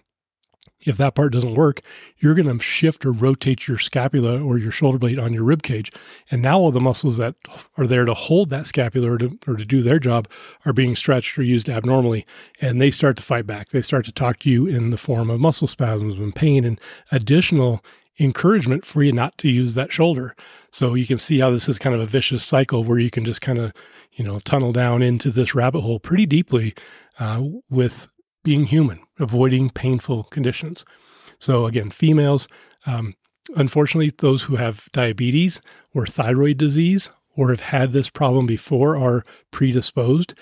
If 0.81 0.99
that 0.99 1.15
part 1.15 1.33
doesn't 1.33 1.55
work, 1.55 1.81
you're 2.19 2.35
going 2.35 2.47
to 2.47 2.63
shift 2.63 3.07
or 3.07 3.13
rotate 3.13 3.67
your 3.67 3.79
scapula 3.79 4.43
or 4.43 4.59
your 4.59 4.71
shoulder 4.71 4.99
blade 4.99 5.19
on 5.19 5.33
your 5.33 5.45
rib 5.45 5.63
cage. 5.63 5.91
And 6.31 6.43
now 6.43 6.59
all 6.59 6.71
the 6.71 6.81
muscles 6.81 7.17
that 7.17 7.37
are 7.79 7.87
there 7.87 8.05
to 8.05 8.13
hold 8.13 8.51
that 8.51 8.67
scapula 8.67 9.13
or 9.13 9.19
to, 9.19 9.39
or 9.47 9.57
to 9.57 9.65
do 9.65 9.83
their 9.83 9.99
job 9.99 10.29
are 10.67 10.75
being 10.75 10.95
stretched 10.95 11.39
or 11.39 11.43
used 11.43 11.71
abnormally. 11.71 12.27
And 12.61 12.81
they 12.81 12.91
start 12.91 13.17
to 13.17 13.23
fight 13.23 13.47
back. 13.47 13.71
They 13.71 13.81
start 13.81 14.05
to 14.07 14.13
talk 14.13 14.41
to 14.41 14.51
you 14.51 14.67
in 14.67 14.91
the 14.91 14.99
form 14.99 15.31
of 15.31 15.41
muscle 15.41 15.69
spasms 15.69 16.19
and 16.19 16.35
pain 16.35 16.65
and 16.65 16.79
additional 17.11 17.83
encouragement 18.21 18.85
for 18.85 19.03
you 19.03 19.13
not 19.13 19.37
to 19.39 19.51
use 19.51 19.75
that 19.75 19.93
shoulder. 19.93 20.37
So 20.71 20.95
you 20.95 21.07
can 21.07 21.19
see 21.19 21.39
how 21.39 21.51
this 21.51 21.69
is 21.69 21.79
kind 21.79 21.95
of 21.95 22.01
a 22.01 22.07
vicious 22.07 22.45
cycle 22.45 22.85
where 22.85 22.99
you 22.99 23.11
can 23.11 23.25
just 23.25 23.41
kind 23.41 23.59
of, 23.59 23.73
you 24.13 24.25
know, 24.25 24.39
tunnel 24.41 24.73
down 24.73 25.03
into 25.03 25.31
this 25.31 25.55
rabbit 25.55 25.81
hole 25.81 25.99
pretty 25.99 26.27
deeply 26.27 26.75
uh, 27.19 27.43
with 27.71 28.07
being 28.45 28.67
human, 28.67 29.01
avoiding 29.19 29.71
painful 29.71 30.25
conditions. 30.25 30.85
So 31.39 31.67
again, 31.67 31.91
females, 31.91 32.49
um, 32.87 33.15
unfortunately, 33.57 34.13
those 34.19 34.43
who 34.43 34.57
have 34.57 34.89
diabetes 34.93 35.61
or 35.95 36.07
thyroid 36.07 36.59
disease 36.59 37.11
or 37.37 37.51
have 37.51 37.61
had 37.61 37.93
this 37.93 38.11
problem 38.11 38.47
before 38.47 38.97
are 38.97 39.25
predisposed. 39.51 40.35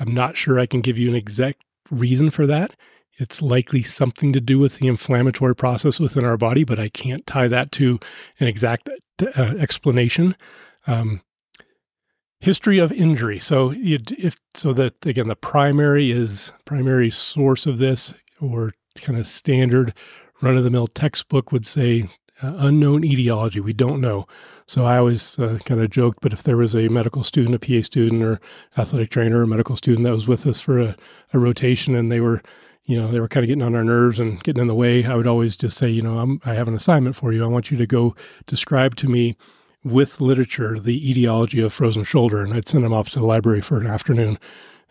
I'm 0.00 0.14
not 0.14 0.36
sure 0.36 0.58
I 0.58 0.66
can 0.66 0.80
give 0.80 0.98
you 0.98 1.08
an 1.08 1.14
exact 1.14 1.64
reason 1.90 2.30
for 2.30 2.46
that. 2.46 2.74
It's 3.18 3.42
likely 3.42 3.82
something 3.82 4.32
to 4.32 4.40
do 4.40 4.58
with 4.58 4.78
the 4.78 4.86
inflammatory 4.86 5.56
process 5.56 5.98
within 5.98 6.24
our 6.24 6.36
body, 6.36 6.64
but 6.64 6.78
I 6.78 6.88
can't 6.88 7.26
tie 7.26 7.48
that 7.48 7.72
to 7.72 7.98
an 8.38 8.46
exact 8.46 8.88
uh, 9.20 9.54
explanation. 9.58 10.36
Um, 10.86 11.20
history 12.40 12.78
of 12.78 12.92
injury. 12.92 13.40
So, 13.40 13.70
you, 13.70 13.98
if 14.16 14.36
so, 14.54 14.72
that 14.74 15.04
again, 15.04 15.28
the 15.28 15.36
primary 15.36 16.10
is 16.10 16.52
primary 16.64 17.10
source 17.10 17.66
of 17.66 17.78
this, 17.78 18.14
or 18.40 18.74
kind 19.00 19.18
of 19.18 19.26
standard 19.26 19.94
run 20.40 20.56
of 20.56 20.64
the 20.64 20.70
mill 20.70 20.86
textbook 20.86 21.52
would 21.52 21.66
say 21.66 22.08
uh, 22.42 22.54
unknown 22.58 23.04
etiology. 23.04 23.60
We 23.60 23.72
don't 23.72 24.00
know. 24.00 24.26
So 24.66 24.84
I 24.84 24.98
always 24.98 25.38
uh, 25.38 25.58
kind 25.64 25.80
of 25.80 25.90
joked, 25.90 26.18
but 26.20 26.32
if 26.32 26.42
there 26.42 26.56
was 26.56 26.74
a 26.76 26.88
medical 26.88 27.24
student, 27.24 27.54
a 27.54 27.58
PA 27.58 27.82
student, 27.82 28.22
or 28.22 28.40
athletic 28.76 29.10
trainer, 29.10 29.40
or 29.40 29.46
medical 29.46 29.76
student 29.76 30.04
that 30.04 30.12
was 30.12 30.28
with 30.28 30.46
us 30.46 30.60
for 30.60 30.78
a, 30.78 30.96
a 31.32 31.38
rotation, 31.38 31.94
and 31.94 32.12
they 32.12 32.20
were 32.20 32.42
you 32.88 32.98
know, 32.98 33.12
they 33.12 33.20
were 33.20 33.28
kind 33.28 33.44
of 33.44 33.48
getting 33.48 33.62
on 33.62 33.74
our 33.74 33.84
nerves 33.84 34.18
and 34.18 34.42
getting 34.42 34.62
in 34.62 34.66
the 34.66 34.74
way, 34.74 35.04
I 35.04 35.14
would 35.14 35.26
always 35.26 35.56
just 35.56 35.76
say, 35.76 35.90
you 35.90 36.00
know, 36.00 36.18
I'm, 36.18 36.40
I 36.46 36.54
have 36.54 36.68
an 36.68 36.74
assignment 36.74 37.16
for 37.16 37.34
you. 37.34 37.44
I 37.44 37.46
want 37.46 37.70
you 37.70 37.76
to 37.76 37.86
go 37.86 38.16
describe 38.46 38.96
to 38.96 39.08
me 39.08 39.36
with 39.90 40.20
literature 40.20 40.78
the 40.78 41.10
etiology 41.10 41.60
of 41.60 41.72
frozen 41.72 42.04
shoulder. 42.04 42.42
And 42.42 42.54
I'd 42.54 42.68
send 42.68 42.84
them 42.84 42.92
off 42.92 43.10
to 43.10 43.18
the 43.18 43.26
library 43.26 43.60
for 43.60 43.78
an 43.78 43.86
afternoon. 43.86 44.38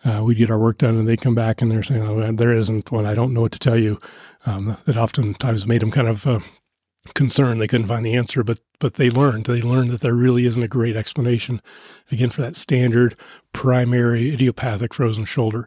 Uh, 0.04 0.22
we'd 0.22 0.38
get 0.38 0.50
our 0.50 0.58
work 0.58 0.78
done 0.78 0.96
and 0.96 1.08
they'd 1.08 1.20
come 1.20 1.34
back 1.34 1.60
and 1.60 1.70
they're 1.70 1.82
saying, 1.82 2.02
oh, 2.02 2.32
there 2.32 2.52
isn't 2.52 2.92
one. 2.92 3.06
I 3.06 3.14
don't 3.14 3.34
know 3.34 3.40
what 3.40 3.52
to 3.52 3.58
tell 3.58 3.78
you. 3.78 4.00
Um, 4.46 4.76
it 4.86 4.96
oftentimes 4.96 5.66
made 5.66 5.80
them 5.80 5.90
kind 5.90 6.08
of 6.08 6.26
uh, 6.26 6.40
concerned. 7.14 7.60
They 7.60 7.66
couldn't 7.66 7.88
find 7.88 8.04
the 8.04 8.14
answer, 8.14 8.44
but 8.44 8.60
but 8.78 8.94
they 8.94 9.10
learned. 9.10 9.46
They 9.46 9.60
learned 9.60 9.90
that 9.90 10.00
there 10.00 10.14
really 10.14 10.46
isn't 10.46 10.62
a 10.62 10.68
great 10.68 10.96
explanation, 10.96 11.60
again, 12.12 12.30
for 12.30 12.42
that 12.42 12.54
standard 12.56 13.16
primary 13.52 14.32
idiopathic 14.32 14.94
frozen 14.94 15.24
shoulder. 15.24 15.66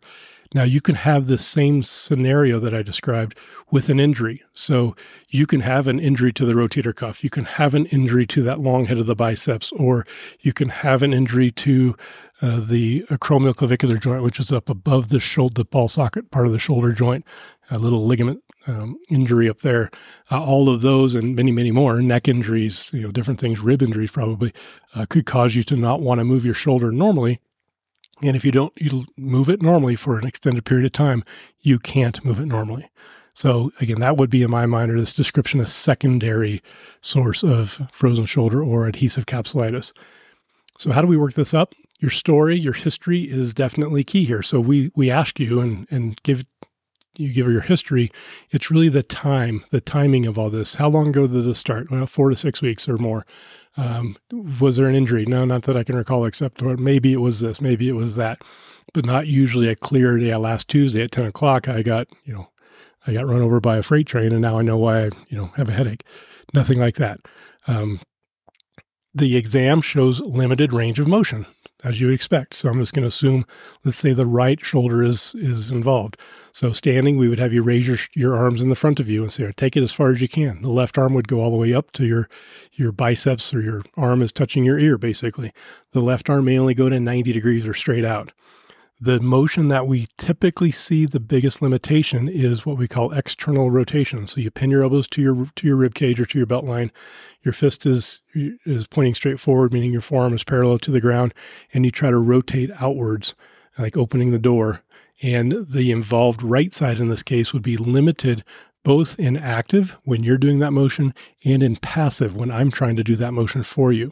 Now, 0.53 0.63
you 0.63 0.81
can 0.81 0.95
have 0.95 1.27
the 1.27 1.37
same 1.37 1.81
scenario 1.81 2.59
that 2.59 2.73
I 2.73 2.81
described 2.81 3.37
with 3.71 3.87
an 3.87 4.01
injury. 4.01 4.43
So, 4.51 4.95
you 5.29 5.47
can 5.47 5.61
have 5.61 5.87
an 5.87 5.99
injury 5.99 6.33
to 6.33 6.45
the 6.45 6.53
rotator 6.53 6.93
cuff, 6.93 7.23
you 7.23 7.29
can 7.29 7.45
have 7.45 7.73
an 7.73 7.85
injury 7.87 8.25
to 8.27 8.43
that 8.43 8.59
long 8.59 8.85
head 8.85 8.97
of 8.97 9.05
the 9.05 9.15
biceps, 9.15 9.71
or 9.71 10.05
you 10.41 10.51
can 10.51 10.69
have 10.69 11.03
an 11.03 11.13
injury 11.13 11.51
to 11.51 11.95
uh, 12.41 12.59
the 12.59 13.03
acromioclavicular 13.03 13.99
joint, 13.99 14.23
which 14.23 14.39
is 14.39 14.51
up 14.51 14.67
above 14.67 15.09
the 15.09 15.19
shoulder, 15.19 15.53
the 15.53 15.65
ball 15.65 15.87
socket 15.87 16.31
part 16.31 16.47
of 16.47 16.51
the 16.51 16.59
shoulder 16.59 16.91
joint, 16.91 17.23
a 17.69 17.77
little 17.77 18.05
ligament 18.05 18.43
um, 18.67 18.97
injury 19.09 19.47
up 19.47 19.61
there. 19.61 19.89
Uh, 20.29 20.43
all 20.43 20.67
of 20.67 20.81
those 20.81 21.15
and 21.15 21.35
many, 21.35 21.51
many 21.51 21.71
more 21.71 22.01
neck 22.01 22.27
injuries, 22.27 22.89
you 22.93 23.01
know, 23.01 23.11
different 23.11 23.39
things, 23.39 23.59
rib 23.59 23.81
injuries 23.81 24.11
probably 24.11 24.53
uh, 24.95 25.05
could 25.09 25.25
cause 25.25 25.55
you 25.55 25.63
to 25.63 25.75
not 25.75 26.01
want 26.01 26.19
to 26.19 26.25
move 26.25 26.43
your 26.43 26.53
shoulder 26.53 26.91
normally 26.91 27.39
and 28.23 28.35
if 28.35 28.45
you 28.45 28.51
don't 28.51 28.73
you 28.79 29.05
move 29.17 29.49
it 29.49 29.61
normally 29.61 29.95
for 29.95 30.17
an 30.17 30.25
extended 30.25 30.65
period 30.65 30.85
of 30.85 30.91
time, 30.91 31.23
you 31.59 31.79
can't 31.79 32.23
move 32.23 32.39
it 32.39 32.45
normally. 32.45 32.89
So 33.33 33.71
again, 33.79 33.99
that 33.99 34.17
would 34.17 34.29
be 34.29 34.43
in 34.43 34.51
my 34.51 34.65
mind, 34.65 34.91
or 34.91 34.99
this 34.99 35.13
description, 35.13 35.59
a 35.59 35.67
secondary 35.67 36.61
source 37.01 37.43
of 37.43 37.87
frozen 37.91 38.25
shoulder 38.25 38.63
or 38.63 38.87
adhesive 38.87 39.25
capsulitis. 39.25 39.93
So 40.77 40.91
how 40.91 41.01
do 41.01 41.07
we 41.07 41.17
work 41.17 41.33
this 41.33 41.53
up? 41.53 41.73
Your 41.99 42.11
story, 42.11 42.57
your 42.57 42.73
history 42.73 43.23
is 43.23 43.53
definitely 43.53 44.03
key 44.03 44.25
here. 44.25 44.41
So 44.41 44.59
we 44.59 44.91
we 44.95 45.09
ask 45.11 45.39
you 45.39 45.59
and 45.59 45.87
and 45.89 46.21
give 46.23 46.45
you 47.15 47.33
give 47.33 47.45
her 47.45 47.51
your 47.51 47.61
history. 47.61 48.11
It's 48.49 48.71
really 48.71 48.89
the 48.89 49.03
time, 49.03 49.63
the 49.69 49.81
timing 49.81 50.25
of 50.25 50.37
all 50.37 50.49
this. 50.49 50.75
How 50.75 50.89
long 50.89 51.09
ago 51.09 51.27
did 51.27 51.43
this 51.43 51.59
start? 51.59 51.91
Well, 51.91 52.07
four 52.07 52.29
to 52.29 52.35
six 52.35 52.61
weeks 52.61 52.87
or 52.87 52.97
more. 52.97 53.25
Um, 53.77 54.17
was 54.31 54.77
there 54.77 54.87
an 54.87 54.95
injury? 54.95 55.25
No, 55.25 55.45
not 55.45 55.63
that 55.63 55.77
I 55.77 55.83
can 55.83 55.95
recall, 55.95 56.25
except 56.25 56.61
maybe 56.61 57.13
it 57.13 57.21
was 57.21 57.39
this, 57.39 57.61
maybe 57.61 57.87
it 57.87 57.93
was 57.93 58.15
that, 58.15 58.41
but 58.93 59.05
not 59.05 59.27
usually 59.27 59.67
a 59.67 59.75
clear 59.75 60.17
day. 60.17 60.35
Last 60.35 60.67
Tuesday 60.67 61.03
at 61.03 61.11
10 61.11 61.25
o'clock, 61.25 61.67
I 61.67 61.81
got, 61.81 62.07
you 62.23 62.33
know, 62.33 62.49
I 63.07 63.13
got 63.13 63.27
run 63.27 63.41
over 63.41 63.59
by 63.59 63.77
a 63.77 63.83
freight 63.83 64.07
train 64.07 64.31
and 64.31 64.41
now 64.41 64.59
I 64.59 64.61
know 64.61 64.77
why 64.77 65.05
I, 65.05 65.09
you 65.27 65.37
know, 65.37 65.47
have 65.55 65.69
a 65.69 65.73
headache. 65.73 66.03
Nothing 66.53 66.79
like 66.79 66.95
that. 66.95 67.19
Um, 67.67 68.01
the 69.13 69.37
exam 69.37 69.81
shows 69.81 70.21
limited 70.21 70.73
range 70.73 70.99
of 70.99 71.07
motion 71.07 71.45
as 71.83 72.01
you 72.01 72.09
expect. 72.09 72.53
So 72.53 72.69
I'm 72.69 72.79
just 72.79 72.93
going 72.93 73.03
to 73.03 73.07
assume, 73.07 73.45
let's 73.83 73.97
say 73.97 74.13
the 74.13 74.25
right 74.25 74.59
shoulder 74.59 75.03
is 75.03 75.35
is 75.35 75.71
involved. 75.71 76.17
So 76.53 76.73
standing, 76.73 77.17
we 77.17 77.29
would 77.29 77.39
have 77.39 77.53
you 77.53 77.63
raise 77.63 77.87
your 77.87 77.97
your 78.13 78.35
arms 78.35 78.61
in 78.61 78.69
the 78.69 78.75
front 78.75 78.99
of 78.99 79.09
you 79.09 79.21
and 79.21 79.31
say, 79.31 79.51
take 79.55 79.77
it 79.77 79.83
as 79.83 79.93
far 79.93 80.11
as 80.11 80.21
you 80.21 80.27
can. 80.27 80.61
The 80.61 80.69
left 80.69 80.97
arm 80.97 81.13
would 81.13 81.27
go 81.27 81.39
all 81.39 81.51
the 81.51 81.57
way 81.57 81.73
up 81.73 81.91
to 81.93 82.05
your 82.05 82.29
your 82.73 82.91
biceps 82.91 83.53
or 83.53 83.61
your 83.61 83.83
arm 83.97 84.21
is 84.21 84.31
touching 84.31 84.63
your 84.63 84.79
ear, 84.79 84.97
basically. 84.97 85.51
The 85.91 86.01
left 86.01 86.29
arm 86.29 86.45
may 86.45 86.57
only 86.57 86.73
go 86.73 86.89
to 86.89 86.99
90 86.99 87.33
degrees 87.33 87.67
or 87.67 87.73
straight 87.73 88.05
out. 88.05 88.31
The 89.03 89.19
motion 89.19 89.69
that 89.69 89.87
we 89.87 90.07
typically 90.19 90.69
see 90.69 91.07
the 91.07 91.19
biggest 91.19 91.59
limitation 91.59 92.29
is 92.29 92.67
what 92.67 92.77
we 92.77 92.87
call 92.87 93.11
external 93.11 93.71
rotation. 93.71 94.27
So 94.27 94.39
you 94.39 94.51
pin 94.51 94.69
your 94.69 94.83
elbows 94.83 95.07
to 95.07 95.21
your 95.23 95.47
to 95.55 95.65
your 95.65 95.75
rib 95.75 95.95
cage 95.95 96.19
or 96.19 96.25
to 96.27 96.37
your 96.37 96.45
belt 96.45 96.65
line. 96.65 96.91
Your 97.41 97.51
fist 97.51 97.87
is 97.87 98.21
is 98.35 98.85
pointing 98.85 99.15
straight 99.15 99.39
forward, 99.39 99.73
meaning 99.73 99.91
your 99.91 100.01
forearm 100.01 100.35
is 100.35 100.43
parallel 100.43 100.77
to 100.79 100.91
the 100.91 101.01
ground, 101.01 101.33
and 101.73 101.83
you 101.83 101.89
try 101.89 102.11
to 102.11 102.17
rotate 102.19 102.69
outwards, 102.79 103.33
like 103.79 103.97
opening 103.97 104.29
the 104.29 104.37
door. 104.37 104.83
And 105.23 105.65
the 105.67 105.91
involved 105.91 106.43
right 106.43 106.71
side 106.71 106.99
in 106.99 107.09
this 107.09 107.23
case 107.23 107.53
would 107.53 107.63
be 107.63 107.77
limited 107.77 108.43
both 108.83 109.19
in 109.19 109.35
active 109.35 109.97
when 110.03 110.21
you're 110.21 110.37
doing 110.37 110.59
that 110.59 110.73
motion 110.73 111.15
and 111.43 111.63
in 111.63 111.75
passive 111.75 112.35
when 112.35 112.51
I'm 112.51 112.69
trying 112.69 112.97
to 112.97 113.03
do 113.03 113.15
that 113.15 113.31
motion 113.31 113.63
for 113.63 113.91
you. 113.91 114.11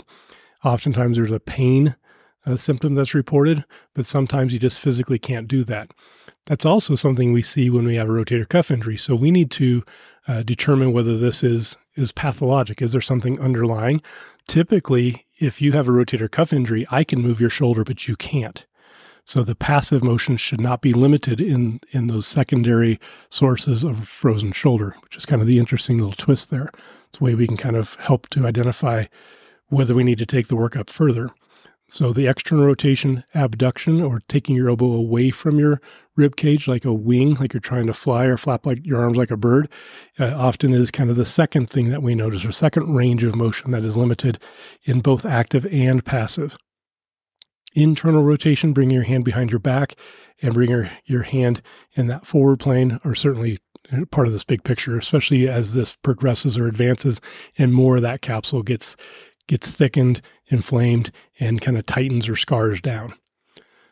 Oftentimes 0.63 1.17
there's 1.17 1.31
a 1.31 1.39
pain 1.39 1.95
a 2.45 2.57
symptom 2.57 2.95
that's 2.95 3.13
reported, 3.13 3.65
but 3.93 4.05
sometimes 4.05 4.53
you 4.53 4.59
just 4.59 4.79
physically 4.79 5.19
can't 5.19 5.47
do 5.47 5.63
that. 5.65 5.91
That's 6.45 6.65
also 6.65 6.95
something 6.95 7.31
we 7.31 7.41
see 7.41 7.69
when 7.69 7.85
we 7.85 7.95
have 7.95 8.09
a 8.09 8.11
rotator 8.11 8.47
cuff 8.47 8.71
injury. 8.71 8.97
So 8.97 9.15
we 9.15 9.29
need 9.29 9.51
to 9.51 9.83
uh, 10.27 10.41
determine 10.41 10.93
whether 10.93 11.17
this 11.17 11.43
is 11.43 11.77
is 11.95 12.11
pathologic. 12.11 12.81
Is 12.81 12.93
there 12.93 13.01
something 13.01 13.39
underlying? 13.39 14.01
Typically, 14.47 15.25
if 15.37 15.61
you 15.61 15.73
have 15.73 15.87
a 15.87 15.91
rotator 15.91 16.31
cuff 16.31 16.53
injury, 16.53 16.87
I 16.89 17.03
can 17.03 17.21
move 17.21 17.39
your 17.41 17.49
shoulder, 17.49 17.83
but 17.83 18.07
you 18.07 18.15
can't. 18.15 18.65
So 19.25 19.43
the 19.43 19.53
passive 19.53 20.03
motion 20.03 20.37
should 20.37 20.61
not 20.61 20.81
be 20.81 20.93
limited 20.93 21.39
in 21.39 21.81
in 21.91 22.07
those 22.07 22.25
secondary 22.25 22.99
sources 23.29 23.83
of 23.83 24.07
frozen 24.07 24.51
shoulder, 24.51 24.95
which 25.03 25.17
is 25.17 25.25
kind 25.25 25.41
of 25.41 25.47
the 25.47 25.59
interesting 25.59 25.99
little 25.99 26.13
twist 26.13 26.49
there. 26.49 26.71
It's 27.09 27.21
a 27.21 27.23
way 27.23 27.35
we 27.35 27.45
can 27.47 27.57
kind 27.57 27.75
of 27.75 27.95
help 27.95 28.27
to 28.29 28.47
identify 28.47 29.05
whether 29.67 29.93
we 29.93 30.03
need 30.03 30.17
to 30.17 30.25
take 30.25 30.47
the 30.47 30.55
work 30.55 30.75
up 30.75 30.89
further. 30.89 31.29
So 31.91 32.13
the 32.13 32.27
external 32.27 32.65
rotation, 32.65 33.23
abduction, 33.33 34.01
or 34.01 34.21
taking 34.27 34.55
your 34.55 34.69
elbow 34.69 34.91
away 34.93 35.31
from 35.31 35.57
your 35.57 35.81
rib 36.15 36.35
cage 36.35 36.67
like 36.67 36.85
a 36.85 36.93
wing, 36.93 37.33
like 37.35 37.53
you're 37.53 37.61
trying 37.61 37.87
to 37.87 37.93
fly 37.93 38.25
or 38.25 38.37
flap 38.37 38.65
like 38.65 38.85
your 38.85 39.01
arms 39.01 39.17
like 39.17 39.31
a 39.31 39.37
bird, 39.37 39.67
uh, 40.19 40.33
often 40.35 40.71
is 40.71 40.91
kind 40.91 41.09
of 41.09 41.15
the 41.15 41.25
second 41.25 41.69
thing 41.69 41.89
that 41.89 42.03
we 42.03 42.13
notice, 42.13 42.45
or 42.45 42.51
second 42.51 42.93
range 42.93 43.23
of 43.23 43.35
motion 43.35 43.71
that 43.71 43.83
is 43.83 43.97
limited 43.97 44.37
in 44.83 44.99
both 44.99 45.25
active 45.25 45.65
and 45.71 46.05
passive. 46.05 46.55
internal 47.75 48.23
rotation, 48.23 48.73
bring 48.73 48.89
your 48.89 49.03
hand 49.03 49.23
behind 49.23 49.51
your 49.51 49.59
back 49.59 49.95
and 50.41 50.53
bring 50.53 50.69
your, 50.69 50.89
your 51.05 51.23
hand 51.23 51.61
in 51.93 52.07
that 52.07 52.25
forward 52.25 52.59
plane 52.59 52.99
are 53.03 53.15
certainly 53.15 53.57
part 54.11 54.27
of 54.27 54.33
this 54.33 54.43
big 54.43 54.63
picture, 54.63 54.97
especially 54.97 55.47
as 55.47 55.73
this 55.73 55.95
progresses 55.95 56.57
or 56.57 56.67
advances 56.67 57.19
and 57.57 57.73
more 57.73 57.95
of 57.95 58.01
that 58.01 58.21
capsule 58.21 58.63
gets 58.63 58.95
gets 59.49 59.69
thickened, 59.69 60.21
inflamed, 60.47 61.11
and 61.39 61.59
kind 61.59 61.77
of 61.77 61.85
tightens 61.85 62.29
or 62.29 62.35
scars 62.35 62.79
down. 62.79 63.13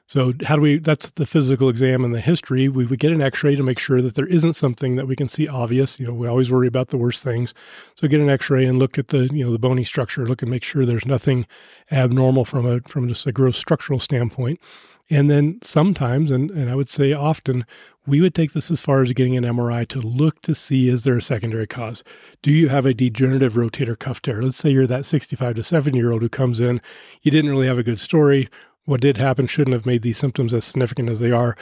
So, 0.09 0.33
how 0.45 0.55
do 0.55 0.61
we? 0.61 0.77
That's 0.77 1.11
the 1.11 1.25
physical 1.25 1.67
exam 1.67 2.05
and 2.05 2.13
the 2.13 2.21
history. 2.21 2.69
We 2.69 2.85
would 2.85 2.99
get 2.99 3.11
an 3.11 3.21
x 3.21 3.43
ray 3.43 3.55
to 3.55 3.63
make 3.63 3.77
sure 3.77 4.01
that 4.01 4.15
there 4.15 4.27
isn't 4.27 4.53
something 4.53 4.95
that 4.95 5.05
we 5.05 5.17
can 5.17 5.27
see 5.27 5.49
obvious. 5.49 5.99
You 5.99 6.07
know, 6.07 6.13
we 6.13 6.27
always 6.29 6.49
worry 6.49 6.67
about 6.67 6.87
the 6.87 6.97
worst 6.97 7.25
things. 7.25 7.53
So, 7.95 8.07
get 8.07 8.21
an 8.21 8.29
x 8.29 8.49
ray 8.49 8.65
and 8.65 8.79
look 8.79 8.97
at 8.97 9.09
the, 9.09 9.27
you 9.33 9.43
know, 9.43 9.51
the 9.51 9.59
bony 9.59 9.83
structure, 9.83 10.25
look 10.25 10.41
and 10.41 10.49
make 10.49 10.63
sure 10.63 10.85
there's 10.85 11.05
nothing 11.05 11.45
abnormal 11.91 12.45
from 12.45 12.65
a, 12.65 12.79
from 12.87 13.09
just 13.09 13.27
a 13.27 13.33
gross 13.33 13.57
structural 13.57 13.99
standpoint. 13.99 14.61
And 15.09 15.29
then 15.29 15.59
sometimes, 15.63 16.31
and, 16.31 16.51
and 16.51 16.69
I 16.69 16.75
would 16.75 16.89
say 16.89 17.13
often, 17.13 17.65
we 18.05 18.19
would 18.19 18.35
take 18.35 18.53
this 18.53 18.69
as 18.69 18.81
far 18.81 19.01
as 19.01 19.11
getting 19.13 19.37
an 19.37 19.43
MRI 19.43 19.87
to 19.89 19.99
look 19.99 20.41
to 20.41 20.53
see 20.53 20.89
is 20.89 21.03
there 21.03 21.17
a 21.17 21.21
secondary 21.21 21.67
cause? 21.67 22.03
Do 22.41 22.51
you 22.51 22.69
have 22.69 22.85
a 22.85 22.93
degenerative 22.93 23.53
rotator 23.53 23.97
cuff 23.97 24.21
tear? 24.21 24.41
Let's 24.41 24.57
say 24.57 24.69
you're 24.69 24.87
that 24.87 25.05
65 25.05 25.55
to 25.55 25.63
70 25.63 25.97
year 25.97 26.11
old 26.11 26.21
who 26.21 26.29
comes 26.29 26.59
in, 26.59 26.81
you 27.21 27.31
didn't 27.31 27.51
really 27.51 27.67
have 27.67 27.79
a 27.79 27.83
good 27.83 27.99
story 27.99 28.49
what 28.87 29.01
did 29.01 29.17
happen 29.17 29.45
shouldn't 29.47 29.73
have 29.73 29.85
made 29.85 30.01
these 30.01 30.17
symptoms 30.17 30.53
as 30.53 30.63
significant 30.63 31.09
as 31.09 31.19
they 31.19 31.29
are, 31.29 31.57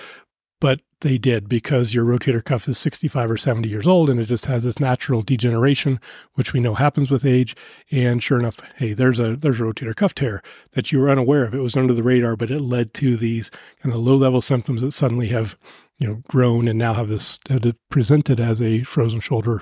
but 0.61 0.79
they 1.05 1.19
did 1.19 1.47
because 1.47 1.93
your 1.93 2.03
rotator 2.03 2.43
cuff 2.43 2.67
is 2.67 2.79
65 2.79 3.29
or 3.29 3.37
70 3.37 3.69
years 3.69 3.87
old 3.87 4.09
and 4.09 4.19
it 4.19 4.25
just 4.25 4.47
has 4.47 4.63
this 4.63 4.79
natural 4.79 5.21
degeneration, 5.21 5.99
which 6.33 6.51
we 6.51 6.59
know 6.59 6.73
happens 6.73 7.11
with 7.11 7.23
age. 7.23 7.55
And 7.91 8.23
sure 8.23 8.39
enough, 8.39 8.59
hey, 8.77 8.93
there's 8.93 9.19
a 9.19 9.35
there's 9.35 9.61
a 9.61 9.65
rotator 9.65 9.95
cuff 9.95 10.15
tear 10.15 10.41
that 10.71 10.91
you 10.91 10.99
were 10.99 11.11
unaware 11.11 11.45
of. 11.45 11.53
It 11.53 11.59
was 11.59 11.77
under 11.77 11.93
the 11.93 12.01
radar, 12.01 12.35
but 12.35 12.49
it 12.49 12.59
led 12.59 12.95
to 12.95 13.17
these 13.17 13.51
kind 13.83 13.93
of 13.93 14.01
low 14.01 14.15
level 14.15 14.41
symptoms 14.41 14.81
that 14.81 14.93
suddenly 14.93 15.27
have 15.27 15.55
you 15.99 16.07
know 16.07 16.23
grown 16.27 16.67
and 16.67 16.79
now 16.79 16.95
have 16.95 17.07
this 17.07 17.37
have 17.49 17.71
presented 17.91 18.39
as 18.39 18.59
a 18.59 18.81
frozen 18.81 19.19
shoulder 19.19 19.61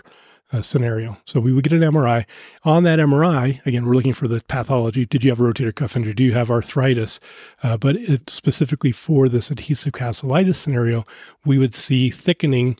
uh, 0.53 0.61
scenario. 0.61 1.17
So 1.25 1.39
we 1.39 1.51
would 1.51 1.63
get 1.63 1.73
an 1.73 1.81
MRI. 1.81 2.25
On 2.63 2.83
that 2.83 2.99
MRI, 2.99 3.65
again, 3.65 3.85
we're 3.85 3.95
looking 3.95 4.13
for 4.13 4.27
the 4.27 4.41
pathology. 4.47 5.05
Did 5.05 5.23
you 5.23 5.31
have 5.31 5.41
a 5.41 5.43
rotator 5.43 5.73
cuff 5.73 5.95
injury? 5.95 6.13
Do 6.13 6.23
you 6.23 6.33
have 6.33 6.51
arthritis? 6.51 7.19
Uh, 7.63 7.75
but 7.75 7.95
it, 7.95 8.29
specifically 8.29 8.91
for 8.91 9.27
this 9.27 9.49
adhesive 9.49 9.93
capsulitis 9.93 10.55
scenario, 10.55 11.05
we 11.43 11.57
would 11.57 11.73
see 11.75 12.11
thickening 12.11 12.77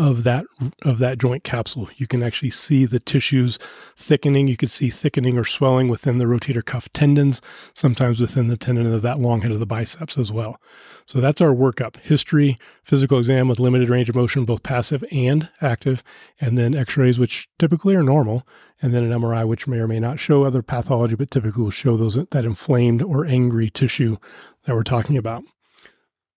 of 0.00 0.24
that 0.24 0.46
of 0.82 0.98
that 0.98 1.18
joint 1.18 1.44
capsule. 1.44 1.90
You 1.96 2.06
can 2.06 2.22
actually 2.22 2.48
see 2.48 2.86
the 2.86 2.98
tissues 2.98 3.58
thickening. 3.98 4.48
You 4.48 4.56
could 4.56 4.70
see 4.70 4.88
thickening 4.88 5.36
or 5.36 5.44
swelling 5.44 5.88
within 5.88 6.16
the 6.16 6.24
rotator 6.24 6.64
cuff 6.64 6.90
tendons, 6.94 7.42
sometimes 7.74 8.18
within 8.18 8.48
the 8.48 8.56
tendon 8.56 8.90
of 8.92 9.02
that 9.02 9.20
long 9.20 9.42
head 9.42 9.52
of 9.52 9.60
the 9.60 9.66
biceps 9.66 10.16
as 10.16 10.32
well. 10.32 10.58
So 11.04 11.20
that's 11.20 11.42
our 11.42 11.52
workup: 11.52 11.98
history, 11.98 12.56
physical 12.82 13.18
exam 13.18 13.46
with 13.46 13.60
limited 13.60 13.90
range 13.90 14.08
of 14.08 14.16
motion, 14.16 14.46
both 14.46 14.62
passive 14.62 15.04
and 15.12 15.50
active, 15.60 16.02
and 16.40 16.56
then 16.56 16.74
X-rays, 16.74 17.18
which 17.18 17.48
typically 17.58 17.94
are 17.94 18.02
normal, 18.02 18.46
and 18.80 18.94
then 18.94 19.04
an 19.04 19.12
MRI, 19.20 19.46
which 19.46 19.66
may 19.68 19.76
or 19.76 19.86
may 19.86 20.00
not 20.00 20.18
show 20.18 20.44
other 20.44 20.62
pathology, 20.62 21.14
but 21.14 21.30
typically 21.30 21.62
will 21.62 21.70
show 21.70 21.98
those 21.98 22.14
that 22.14 22.46
inflamed 22.46 23.02
or 23.02 23.26
angry 23.26 23.68
tissue 23.68 24.16
that 24.64 24.74
we're 24.74 24.82
talking 24.82 25.18
about. 25.18 25.44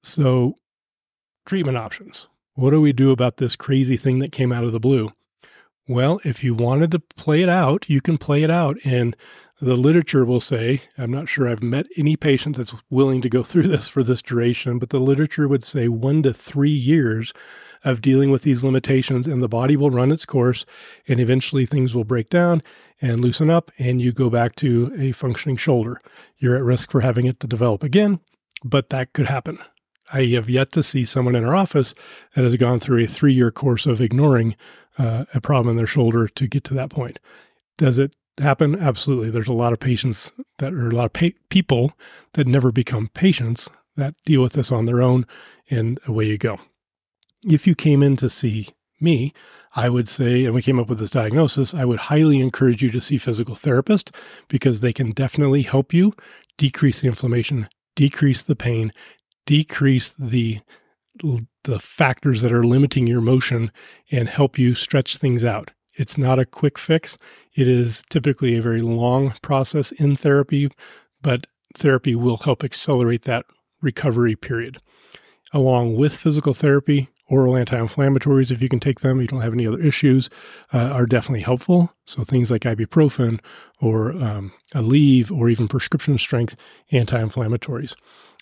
So, 0.04 0.56
treatment 1.46 1.78
options. 1.78 2.28
What 2.56 2.70
do 2.72 2.80
we 2.80 2.94
do 2.94 3.12
about 3.12 3.38
this 3.38 3.56
crazy 3.56 3.98
thing 3.98 4.20
that 4.20 4.32
came 4.32 4.52
out 4.52 4.64
of 4.64 4.74
the 4.74 4.80
blue? 4.80 5.12
Well, 5.88 6.22
if 6.24 6.44
you 6.44 6.54
wanted 6.54 6.92
to 6.92 7.00
play 7.00 7.42
it 7.42 7.50
out, 7.50 7.90
you 7.90 8.00
can 8.00 8.18
play 8.18 8.44
it 8.44 8.52
out. 8.52 8.78
And 8.86 9.16
the 9.60 9.76
literature 9.76 10.24
will 10.24 10.40
say, 10.40 10.82
I'm 10.98 11.12
not 11.12 11.28
sure 11.28 11.48
I've 11.48 11.64
met 11.64 11.88
any 11.98 12.16
patient 12.16 12.56
that's 12.58 12.74
willing 12.90 13.22
to 13.22 13.30
go 13.30 13.44
through 13.44 13.64
this 13.64 13.88
for 13.88 14.04
this 14.04 14.22
duration, 14.22 14.78
but 14.78 14.92
the 14.92 15.00
literature 15.00 15.48
would 15.48 15.64
say 15.64 15.88
one 15.88 16.22
to 16.24 16.34
three 16.34 16.70
years 16.70 17.34
of 17.84 18.02
dealing 18.02 18.32
with 18.32 18.44
these 18.44 18.64
limitations, 18.64 19.28
and 19.28 19.44
the 19.44 19.50
body 19.50 19.76
will 19.76 19.90
run 19.90 20.12
its 20.12 20.26
course, 20.26 20.66
and 21.08 21.20
eventually 21.20 21.66
things 21.66 21.94
will 21.94 22.06
break 22.06 22.30
down 22.30 22.62
and 23.02 23.20
loosen 23.20 23.50
up, 23.50 23.72
and 23.78 24.02
you 24.02 24.14
go 24.14 24.30
back 24.30 24.56
to 24.56 24.94
a 24.98 25.12
functioning 25.12 25.58
shoulder. 25.58 26.00
You're 26.38 26.56
at 26.56 26.64
risk 26.64 26.92
for 26.92 27.02
having 27.02 27.26
it 27.26 27.42
to 27.42 27.48
develop 27.48 27.84
again, 27.84 28.22
but 28.64 28.88
that 28.90 29.12
could 29.12 29.28
happen. 29.28 29.60
I 30.12 30.26
have 30.28 30.50
yet 30.50 30.72
to 30.74 30.84
see 30.84 31.06
someone 31.06 31.36
in 31.36 31.46
our 31.46 31.56
office 31.56 31.94
that 32.36 32.44
has 32.44 32.56
gone 32.56 32.80
through 32.80 33.04
a 33.04 33.08
three 33.08 33.34
year 33.34 33.52
course 33.52 33.86
of 33.86 34.02
ignoring 34.02 34.56
uh, 34.98 35.26
a 35.34 35.42
problem 35.42 35.70
in 35.70 35.78
their 35.78 35.88
shoulder 35.88 36.28
to 36.28 36.48
get 36.48 36.64
to 36.66 36.74
that 36.74 36.90
point. 36.90 37.20
Does 37.78 38.00
it 38.00 38.16
happen? 38.40 38.80
Absolutely. 38.80 39.30
There's 39.30 39.48
a 39.48 39.54
lot 39.54 39.74
of 39.74 39.80
patients 39.80 40.32
that 40.60 40.74
are 40.74 40.90
a 40.90 40.96
lot 40.96 41.06
of 41.06 41.14
pa- 41.14 41.38
people 41.50 41.94
that 42.34 42.48
never 42.48 42.72
become 42.72 43.10
patients 43.14 43.70
that 43.96 44.16
deal 44.26 44.42
with 44.42 44.54
this 44.54 44.72
on 44.72 44.86
their 44.86 45.02
own, 45.02 45.26
and 45.70 46.00
away 46.08 46.26
you 46.26 46.38
go. 46.38 46.60
If 47.46 47.68
you 47.68 47.76
came 47.76 48.02
in 48.02 48.16
to 48.18 48.30
see 48.30 48.70
me, 49.00 49.34
I 49.76 49.90
would 49.90 50.08
say, 50.08 50.46
and 50.46 50.54
we 50.54 50.62
came 50.62 50.80
up 50.80 50.88
with 50.88 51.00
this 51.00 51.10
diagnosis, 51.10 51.74
I 51.74 51.86
would 51.86 52.00
highly 52.00 52.40
encourage 52.40 52.82
you 52.82 52.90
to 52.90 53.02
see 53.02 53.18
physical 53.18 53.56
therapist 53.56 54.12
because 54.48 54.82
they 54.82 54.94
can 54.94 55.12
definitely 55.12 55.64
help 55.64 55.94
you 55.94 56.16
decrease 56.58 57.02
the 57.02 57.08
inflammation, 57.08 57.68
decrease 57.96 58.44
the 58.44 58.56
pain, 58.56 58.92
decrease 59.46 60.12
the 60.12 60.62
the 61.64 61.80
factors 61.80 62.42
that 62.42 62.52
are 62.52 62.64
limiting 62.64 63.06
your 63.06 63.22
motion 63.22 63.72
and 64.12 64.28
help 64.28 64.58
you 64.58 64.74
stretch 64.74 65.18
things 65.18 65.46
out. 65.46 65.72
It's 65.94 66.18
not 66.18 66.40
a 66.40 66.46
quick 66.46 66.80
fix. 66.80 67.18
It 67.54 67.68
is 67.68 68.04
typically 68.10 68.56
a 68.56 68.62
very 68.62 68.82
long 68.82 69.36
process 69.44 69.92
in 69.92 70.16
therapy, 70.16 70.72
but 71.22 71.46
therapy 71.76 72.16
will 72.16 72.38
help 72.38 72.64
accelerate 72.64 73.24
that 73.24 73.46
recovery 73.82 74.36
period. 74.36 74.80
Along 75.54 75.96
with 75.96 76.16
physical 76.16 76.56
therapy, 76.56 77.10
oral 77.30 77.56
anti 77.56 77.78
inflammatories, 77.78 78.52
if 78.52 78.62
you 78.62 78.70
can 78.70 78.80
take 78.80 79.00
them, 79.00 79.22
you 79.22 79.28
don't 79.28 79.42
have 79.42 79.54
any 79.54 79.68
other 79.68 79.82
issues, 79.82 80.30
uh, 80.74 80.78
are 80.78 81.06
definitely 81.06 81.42
helpful. 81.42 81.94
So 82.06 82.24
things 82.24 82.52
like 82.52 82.62
ibuprofen 82.62 83.40
or 83.80 84.12
um, 84.12 84.52
Aleve 84.74 85.32
or 85.32 85.50
even 85.50 85.68
prescription 85.68 86.18
strength 86.18 86.56
anti 86.92 87.18
inflammatories. 87.18 87.96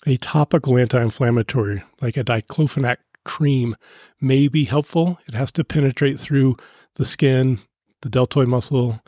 A 0.06 0.16
topical 0.16 0.76
anti 0.76 1.00
inflammatory, 1.00 1.82
like 2.00 2.16
a 2.16 2.24
diclofenac 2.24 2.98
cream, 3.24 3.76
may 4.20 4.48
be 4.48 4.64
helpful. 4.64 5.18
It 5.26 5.34
has 5.34 5.52
to 5.52 5.64
penetrate 5.64 6.18
through 6.18 6.56
the 6.96 7.06
skin, 7.06 7.60
the 8.02 8.08
deltoid 8.08 8.48
muscle, 8.48 9.00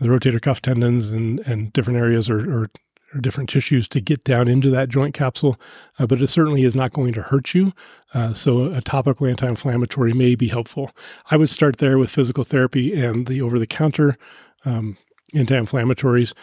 the 0.00 0.08
rotator 0.08 0.42
cuff 0.42 0.60
tendons, 0.60 1.12
and, 1.12 1.40
and 1.40 1.72
different 1.72 1.98
areas 1.98 2.28
or, 2.28 2.40
or, 2.52 2.70
or 3.14 3.20
different 3.20 3.48
tissues 3.48 3.88
to 3.88 4.00
get 4.00 4.24
down 4.24 4.48
into 4.48 4.70
that 4.70 4.88
joint 4.88 5.14
capsule. 5.14 5.58
Uh, 5.98 6.06
but 6.06 6.22
it 6.22 6.28
certainly 6.28 6.62
is 6.64 6.76
not 6.76 6.92
going 6.92 7.12
to 7.12 7.22
hurt 7.22 7.54
you. 7.54 7.72
Uh, 8.14 8.32
so 8.32 8.72
a 8.72 8.80
topical 8.80 9.26
anti 9.26 9.48
inflammatory 9.48 10.12
may 10.12 10.34
be 10.34 10.48
helpful. 10.48 10.90
I 11.30 11.36
would 11.36 11.50
start 11.50 11.78
there 11.78 11.98
with 11.98 12.10
physical 12.10 12.44
therapy 12.44 13.00
and 13.00 13.26
the 13.26 13.42
over 13.42 13.58
the 13.58 13.66
counter 13.66 14.16
um, 14.64 14.96
anti 15.34 15.58
inflammatories 15.58 16.34